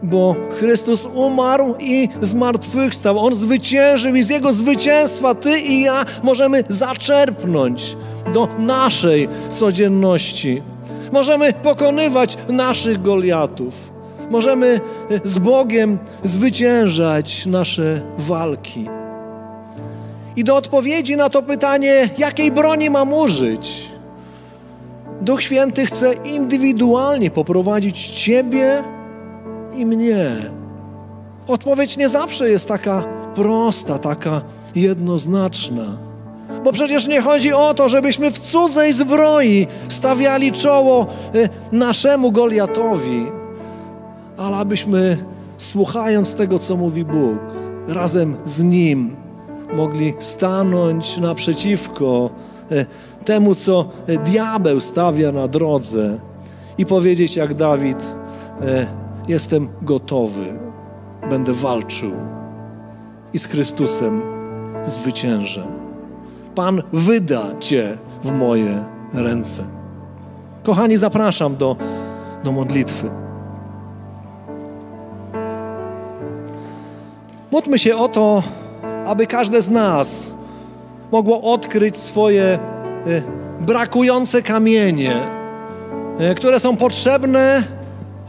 Bo 0.03 0.37
Chrystus 0.51 1.09
umarł 1.15 1.75
i 1.81 2.09
zmartwychwstał. 2.21 3.19
On 3.19 3.35
zwyciężył 3.35 4.15
i 4.15 4.23
z 4.23 4.29
Jego 4.29 4.53
zwycięstwa 4.53 5.35
Ty 5.35 5.61
i 5.61 5.81
ja 5.81 6.05
możemy 6.23 6.65
zaczerpnąć 6.69 7.97
do 8.33 8.49
naszej 8.59 9.29
codzienności. 9.51 10.63
Możemy 11.15 11.53
pokonywać 11.53 12.37
naszych 12.49 13.03
Goliatów. 13.03 13.93
Możemy 14.31 14.81
z 15.25 15.39
Bogiem 15.39 15.99
zwyciężać 16.23 17.47
nasze 17.47 18.01
walki. 18.19 18.89
I 20.37 20.45
do 20.45 20.57
odpowiedzi 20.57 21.17
na 21.17 21.31
to 21.31 21.43
pytanie, 21.43 22.09
jakiej 22.19 22.53
broni 22.53 22.91
mam 22.91 23.13
użyć, 23.13 23.89
Duch 25.21 25.43
Święty 25.43 25.87
chce 25.87 26.13
indywidualnie 26.15 27.31
poprowadzić 27.31 28.09
Ciebie 28.09 28.85
i 29.77 29.87
mnie. 29.87 30.37
Odpowiedź 31.47 31.97
nie 31.97 32.09
zawsze 32.09 32.51
jest 32.51 32.69
taka 32.69 33.05
prosta, 33.35 33.99
taka 33.99 34.41
jednoznaczna. 34.75 36.14
Bo 36.65 36.73
przecież 36.73 37.07
nie 37.07 37.21
chodzi 37.21 37.53
o 37.53 37.75
to, 37.75 37.89
żebyśmy 37.89 38.31
w 38.31 38.39
cudzej 38.39 38.93
zbroi 38.93 39.67
stawiali 39.89 40.53
czoło 40.53 41.07
y, 41.35 41.49
naszemu 41.73 42.33
Goliatowi, 42.33 43.27
ale 44.37 44.57
abyśmy 44.57 45.17
słuchając 45.57 46.35
tego, 46.35 46.59
co 46.59 46.77
mówi 46.77 47.05
Bóg, 47.05 47.39
razem 47.89 48.37
z 48.45 48.65
Nim 48.65 49.17
mogli 49.75 50.15
stanąć 50.19 51.17
naprzeciwko 51.17 52.31
y, 52.73 52.87
temu, 53.25 53.55
co 53.55 53.89
diabeł 54.25 54.81
stawia 54.81 55.33
na 55.33 55.49
drodze 55.49 56.19
i 56.79 56.87
powiedzieć 56.87 57.37
jak 57.37 57.55
Dawid, 57.55 58.03
y, 58.03 58.87
jestem 59.29 59.69
gotowy, 59.83 60.59
będę 61.31 61.53
walczył 61.53 62.13
i 63.33 63.39
z 63.39 63.47
Chrystusem 63.47 64.23
zwyciężę. 64.87 65.84
Pan 66.55 66.83
wyda 66.93 67.43
Cię 67.61 67.97
w 68.23 68.33
moje 68.33 68.85
ręce. 69.15 69.65
Kochani, 70.63 70.97
zapraszam 70.97 71.57
do, 71.57 71.77
do 72.45 72.53
modlitwy. 72.53 73.11
Módlmy 77.51 77.79
się 77.79 77.97
o 77.97 78.09
to, 78.09 78.43
aby 79.07 79.27
każde 79.27 79.63
z 79.63 79.71
nas 79.71 80.35
mogło 81.13 81.53
odkryć 81.53 81.99
swoje 81.99 82.59
y, 83.07 83.23
brakujące 83.61 84.43
kamienie, 84.43 85.27
y, 86.31 86.35
które 86.35 86.61
są 86.61 86.77
potrzebne, 86.77 87.63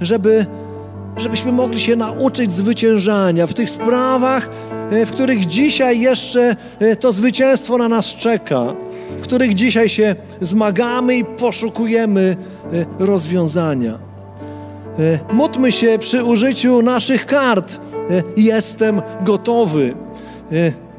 żeby, 0.02 0.46
żebyśmy 1.18 1.52
mogli 1.52 1.80
się 1.80 1.96
nauczyć 1.96 2.52
zwyciężania 2.52 3.48
w 3.48 3.54
tych 3.54 3.70
sprawach, 3.70 4.50
w 4.92 5.12
których 5.12 5.46
dzisiaj 5.46 6.00
jeszcze 6.00 6.56
to 7.00 7.12
zwycięstwo 7.12 7.78
na 7.78 7.88
nas 7.88 8.06
czeka, 8.06 8.74
w 9.18 9.22
których 9.22 9.54
dzisiaj 9.54 9.90
się 9.90 10.16
zmagamy 10.42 11.18
i 11.18 11.26
poszukujemy 11.26 12.38
rozwiązania. 13.00 14.00
Módlmy 15.34 15.72
się 15.72 15.98
przy 16.00 16.24
użyciu 16.24 16.82
naszych 16.82 17.26
kart. 17.26 17.80
Jestem 18.38 19.02
gotowy. 19.22 19.94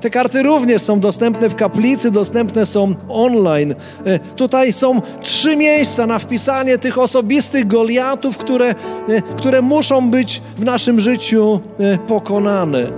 Te 0.01 0.11
karty 0.11 0.43
również 0.43 0.83
są 0.83 1.01
dostępne 1.01 1.49
w 1.49 1.55
kaplicy, 1.55 2.11
dostępne 2.11 2.67
są 2.67 2.95
online. 3.09 3.75
E, 4.05 4.19
tutaj 4.19 4.73
są 4.73 5.01
trzy 5.21 5.57
miejsca 5.57 6.07
na 6.07 6.19
wpisanie 6.19 6.79
tych 6.79 6.99
osobistych 6.99 7.67
Goliatów, 7.67 8.39
które, 8.39 8.75
e, 9.09 9.23
które 9.37 9.63
muszą 9.63 10.11
być 10.11 10.43
w 10.57 10.65
naszym 10.65 11.01
życiu 11.01 11.61
e, 11.81 11.99
pokonane. 11.99 12.93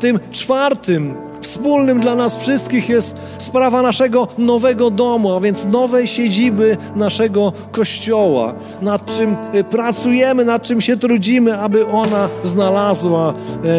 Tym 0.00 0.18
czwartym, 0.30 1.14
wspólnym 1.40 2.00
dla 2.00 2.14
nas 2.14 2.36
wszystkich 2.36 2.88
jest 2.88 3.16
sprawa 3.38 3.82
naszego 3.82 4.28
nowego 4.38 4.90
domu, 4.90 5.34
a 5.34 5.40
więc 5.40 5.66
nowej 5.66 6.06
siedziby 6.06 6.76
naszego 6.96 7.52
kościoła, 7.72 8.54
nad 8.82 9.16
czym 9.16 9.36
pracujemy, 9.70 10.44
nad 10.44 10.62
czym 10.62 10.80
się 10.80 10.96
trudzimy, 10.96 11.58
aby 11.58 11.86
ona 11.86 12.28
znalazła 12.42 13.34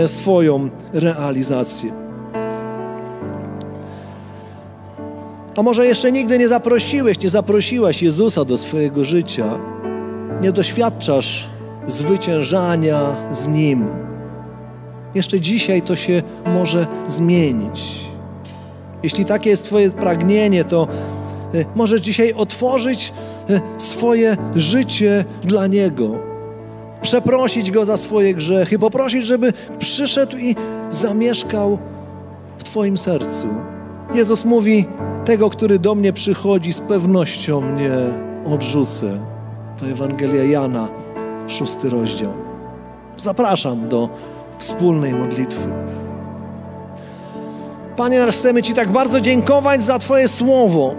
swoją 0.06 0.70
realizację. 0.94 1.92
A 5.58 5.62
może 5.62 5.86
jeszcze 5.86 6.12
nigdy 6.12 6.38
nie 6.38 6.48
zaprosiłeś, 6.48 7.20
nie 7.20 7.30
zaprosiłaś 7.30 8.02
Jezusa 8.04 8.46
do 8.46 8.58
swojego 8.58 9.04
życia, 9.04 9.60
nie 10.42 10.52
doświadczasz 10.52 11.50
zwyciężania 11.88 13.16
z 13.32 13.48
Nim. 13.48 14.11
Jeszcze 15.16 15.40
dzisiaj 15.40 15.82
to 15.82 15.96
się 15.96 16.24
może 16.46 16.88
zmienić. 17.08 18.12
Jeśli 19.04 19.26
takie 19.26 19.50
jest 19.50 19.66
Twoje 19.66 19.92
pragnienie, 19.92 20.64
to 20.64 20.88
e, 21.54 21.66
możesz 21.76 22.02
dzisiaj 22.02 22.34
otworzyć 22.34 23.14
e, 23.50 23.62
swoje 23.78 24.38
życie 24.56 25.26
dla 25.44 25.68
Niego, 25.68 26.12
przeprosić 27.02 27.72
Go 27.72 27.86
za 27.86 27.98
swoje 27.98 28.34
grzechy, 28.34 28.80
poprosić, 28.80 29.26
żeby 29.26 29.54
przyszedł 29.80 30.38
i 30.38 30.56
zamieszkał 30.90 31.78
w 32.58 32.64
Twoim 32.64 32.98
sercu. 32.98 33.48
Jezus 34.14 34.46
mówi: 34.46 34.86
Tego, 35.26 35.50
który 35.50 35.80
do 35.80 35.96
mnie 35.96 36.14
przychodzi, 36.14 36.74
z 36.74 36.82
pewnością 36.82 37.76
nie 37.76 37.94
odrzucę. 38.54 39.20
To 39.80 39.86
Ewangelia 39.86 40.44
Jana, 40.44 40.88
szósty 41.48 41.90
rozdział. 41.90 42.34
Zapraszam 43.18 43.90
do 43.90 44.10
wspólnej 44.62 45.14
modlitwy. 45.14 45.68
Panie, 47.96 48.26
chcemy 48.32 48.64
Ci 48.64 48.74
tak 48.74 48.92
bardzo 48.92 49.22
dziękować 49.22 49.84
za 49.84 50.00
Twoje 50.00 50.28
słowo, 50.28 50.96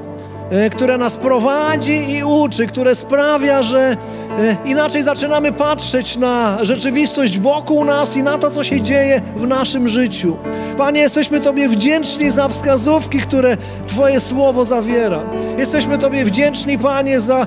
e, 0.50 0.70
które 0.70 0.98
nas 0.98 1.16
prowadzi 1.16 2.12
i 2.12 2.24
uczy, 2.24 2.66
które 2.66 2.94
sprawia, 2.94 3.62
że 3.62 3.96
E, 4.38 4.56
inaczej 4.64 5.02
zaczynamy 5.02 5.52
patrzeć 5.52 6.16
na 6.16 6.58
rzeczywistość 6.64 7.38
wokół 7.38 7.84
nas 7.84 8.16
i 8.16 8.22
na 8.22 8.38
to, 8.38 8.50
co 8.50 8.64
się 8.64 8.80
dzieje 8.80 9.20
w 9.36 9.46
naszym 9.46 9.88
życiu. 9.88 10.36
Panie, 10.78 11.00
jesteśmy 11.00 11.40
Tobie 11.40 11.68
wdzięczni 11.68 12.30
za 12.30 12.48
wskazówki, 12.48 13.18
które 13.18 13.56
Twoje 13.86 14.20
słowo 14.20 14.64
zawiera. 14.64 15.22
Jesteśmy 15.58 15.98
Tobie 15.98 16.24
wdzięczni, 16.24 16.78
Panie, 16.78 17.20
za 17.20 17.40
e, 17.42 17.46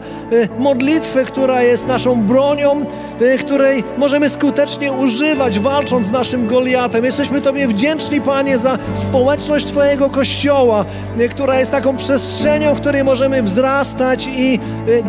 modlitwę, 0.59 1.25
która 1.25 1.63
jest 1.63 1.87
naszą 1.87 2.23
bronią, 2.23 2.85
której 3.39 3.83
możemy 3.97 4.29
skutecznie 4.29 4.91
używać, 4.91 5.59
walcząc 5.59 6.07
z 6.07 6.11
naszym 6.11 6.47
Goliatem. 6.47 7.05
Jesteśmy 7.05 7.41
Tobie 7.41 7.67
wdzięczni, 7.67 8.21
Panie, 8.21 8.57
za 8.57 8.77
społeczność 8.95 9.65
Twojego 9.65 10.09
Kościoła, 10.09 10.85
która 11.29 11.59
jest 11.59 11.71
taką 11.71 11.97
przestrzenią, 11.97 12.75
w 12.75 12.81
której 12.81 13.03
możemy 13.03 13.43
wzrastać 13.43 14.27
i 14.37 14.59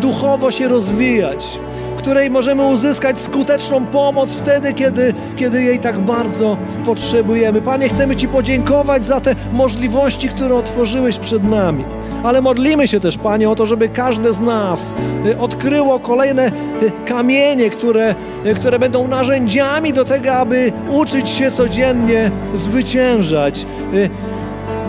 duchowo 0.00 0.50
się 0.50 0.68
rozwijać 0.68 1.58
której 1.96 2.30
możemy 2.30 2.66
uzyskać 2.66 3.20
skuteczną 3.20 3.86
pomoc 3.86 4.32
wtedy, 4.32 4.74
kiedy, 4.74 5.14
kiedy 5.36 5.62
jej 5.62 5.78
tak 5.78 5.98
bardzo 5.98 6.56
potrzebujemy. 6.84 7.62
Panie, 7.62 7.88
chcemy 7.88 8.16
Ci 8.16 8.28
podziękować 8.28 9.04
za 9.04 9.20
te 9.20 9.34
możliwości, 9.52 10.28
które 10.28 10.54
otworzyłeś 10.54 11.18
przed 11.18 11.44
nami. 11.44 11.84
Ale 12.22 12.40
modlimy 12.40 12.88
się 12.88 13.00
też, 13.00 13.18
Panie, 13.18 13.50
o 13.50 13.54
to, 13.54 13.66
żeby 13.66 13.88
każde 13.88 14.32
z 14.32 14.40
nas 14.40 14.94
y, 15.26 15.38
odkryło 15.38 15.98
kolejne 15.98 16.48
y, 16.48 16.92
kamienie, 17.06 17.70
które, 17.70 18.14
y, 18.46 18.54
które 18.54 18.78
będą 18.78 19.08
narzędziami 19.08 19.92
do 19.92 20.04
tego, 20.04 20.32
aby 20.32 20.72
uczyć 20.90 21.28
się 21.28 21.50
codziennie 21.50 22.30
zwyciężać 22.54 23.66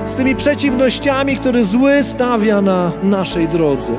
z 0.06 0.16
tymi 0.16 0.36
przeciwnościami, 0.36 1.38
które 1.38 1.64
zły 1.64 2.04
stawia 2.04 2.62
na 2.62 2.92
naszej 3.04 3.48
drodze. 3.48 3.94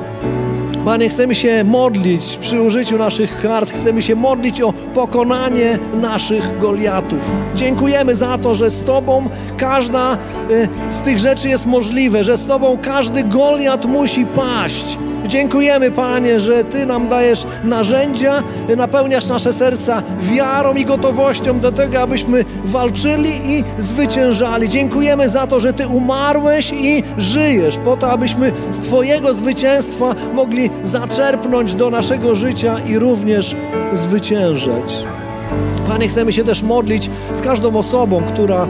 Panie, 0.89 1.09
chcemy 1.09 1.35
się 1.35 1.63
modlić 1.63 2.37
przy 2.41 2.61
użyciu 2.61 2.97
naszych 2.97 3.41
kart, 3.41 3.71
chcemy 3.71 4.01
się 4.01 4.15
modlić 4.15 4.61
o 4.61 4.73
pokonanie 4.73 5.79
naszych 6.01 6.59
Goliatów. 6.59 7.19
Dziękujemy 7.55 8.15
za 8.15 8.37
to, 8.37 8.53
że 8.53 8.69
z 8.69 8.83
Tobą 8.83 9.29
każda 9.57 10.17
y, 10.51 10.67
z 10.89 11.01
tych 11.01 11.19
rzeczy 11.19 11.49
jest 11.49 11.65
możliwe, 11.65 12.23
że 12.23 12.37
z 12.37 12.45
Tobą 12.45 12.77
każdy 12.81 13.23
Goliat 13.23 13.85
musi 13.85 14.25
paść. 14.25 14.97
Dziękujemy, 15.29 15.91
Panie, 15.91 16.39
że 16.39 16.63
Ty 16.63 16.85
nam 16.85 17.07
dajesz 17.07 17.47
narzędzia, 17.63 18.43
napełniasz 18.77 19.27
nasze 19.27 19.53
serca 19.53 20.03
wiarą 20.21 20.75
i 20.75 20.85
gotowością 20.85 21.59
do 21.59 21.71
tego, 21.71 22.01
abyśmy 22.01 22.45
walczyli 22.65 23.29
i 23.43 23.63
zwyciężali. 23.77 24.69
Dziękujemy 24.69 25.29
za 25.29 25.47
to, 25.47 25.59
że 25.59 25.73
Ty 25.73 25.87
umarłeś 25.87 26.71
i 26.73 27.03
żyjesz, 27.17 27.77
po 27.77 27.97
to, 27.97 28.11
abyśmy 28.11 28.51
z 28.71 28.79
Twojego 28.79 29.33
zwycięstwa 29.33 30.15
mogli 30.33 30.69
zaczerpnąć 30.83 31.75
do 31.75 31.89
naszego 31.89 32.35
życia 32.35 32.79
i 32.79 32.99
również 32.99 33.55
zwyciężać. 33.93 35.03
Panie, 35.89 36.07
chcemy 36.07 36.33
się 36.33 36.43
też 36.43 36.61
modlić 36.61 37.09
z 37.33 37.41
każdą 37.41 37.75
osobą, 37.75 38.21
która 38.33 38.67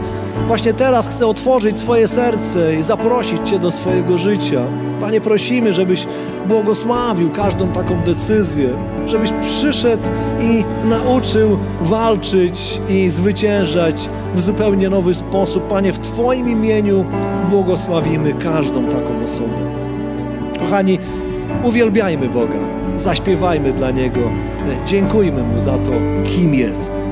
właśnie 0.47 0.73
teraz 0.73 1.09
chce 1.09 1.27
otworzyć 1.27 1.77
swoje 1.77 2.07
serce 2.07 2.75
i 2.75 2.83
zaprosić 2.83 3.49
Cię 3.49 3.59
do 3.59 3.71
swojego 3.71 4.17
życia. 4.17 4.61
Panie, 5.01 5.21
prosimy, 5.21 5.73
żebyś 5.73 6.07
błogosławił 6.47 7.29
każdą 7.31 7.67
taką 7.67 8.01
decyzję, 8.01 8.69
żebyś 9.07 9.31
przyszedł 9.41 10.03
i 10.41 10.63
nauczył 10.89 11.57
walczyć 11.81 12.81
i 12.89 13.09
zwyciężać 13.09 14.09
w 14.35 14.41
zupełnie 14.41 14.89
nowy 14.89 15.13
sposób. 15.13 15.67
Panie, 15.67 15.93
w 15.93 15.99
Twoim 15.99 16.49
imieniu 16.49 17.05
błogosławimy 17.49 18.33
każdą 18.33 18.85
taką 18.85 19.23
osobę. 19.25 19.53
Kochani, 20.59 20.99
uwielbiajmy 21.63 22.29
Boga, 22.29 22.59
zaśpiewajmy 22.95 23.73
dla 23.73 23.91
Niego, 23.91 24.21
dziękujmy 24.85 25.43
Mu 25.43 25.59
za 25.59 25.71
to, 25.71 25.91
kim 26.25 26.53
jest. 26.53 27.08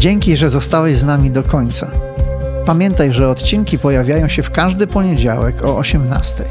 Dzięki, 0.00 0.36
że 0.36 0.50
zostałeś 0.50 0.96
z 0.96 1.04
nami 1.04 1.30
do 1.30 1.42
końca. 1.42 1.90
Pamiętaj, 2.66 3.12
że 3.12 3.28
odcinki 3.28 3.78
pojawiają 3.78 4.28
się 4.28 4.42
w 4.42 4.50
każdy 4.50 4.86
poniedziałek 4.86 5.64
o 5.64 5.76
18. 5.78 6.44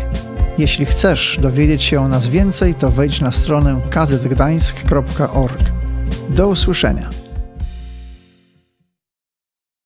Jeśli 0.58 0.86
chcesz 0.86 1.40
dowiedzieć 1.42 1.84
się 1.84 2.02
o 2.02 2.08
nas 2.08 2.28
więcej, 2.28 2.76
to 2.76 2.92
wejdź 2.92 3.22
na 3.22 3.32
stronę 3.32 3.82
kazetgdańsk.org. 3.90 5.60
Do 6.30 6.48
usłyszenia. 6.48 7.10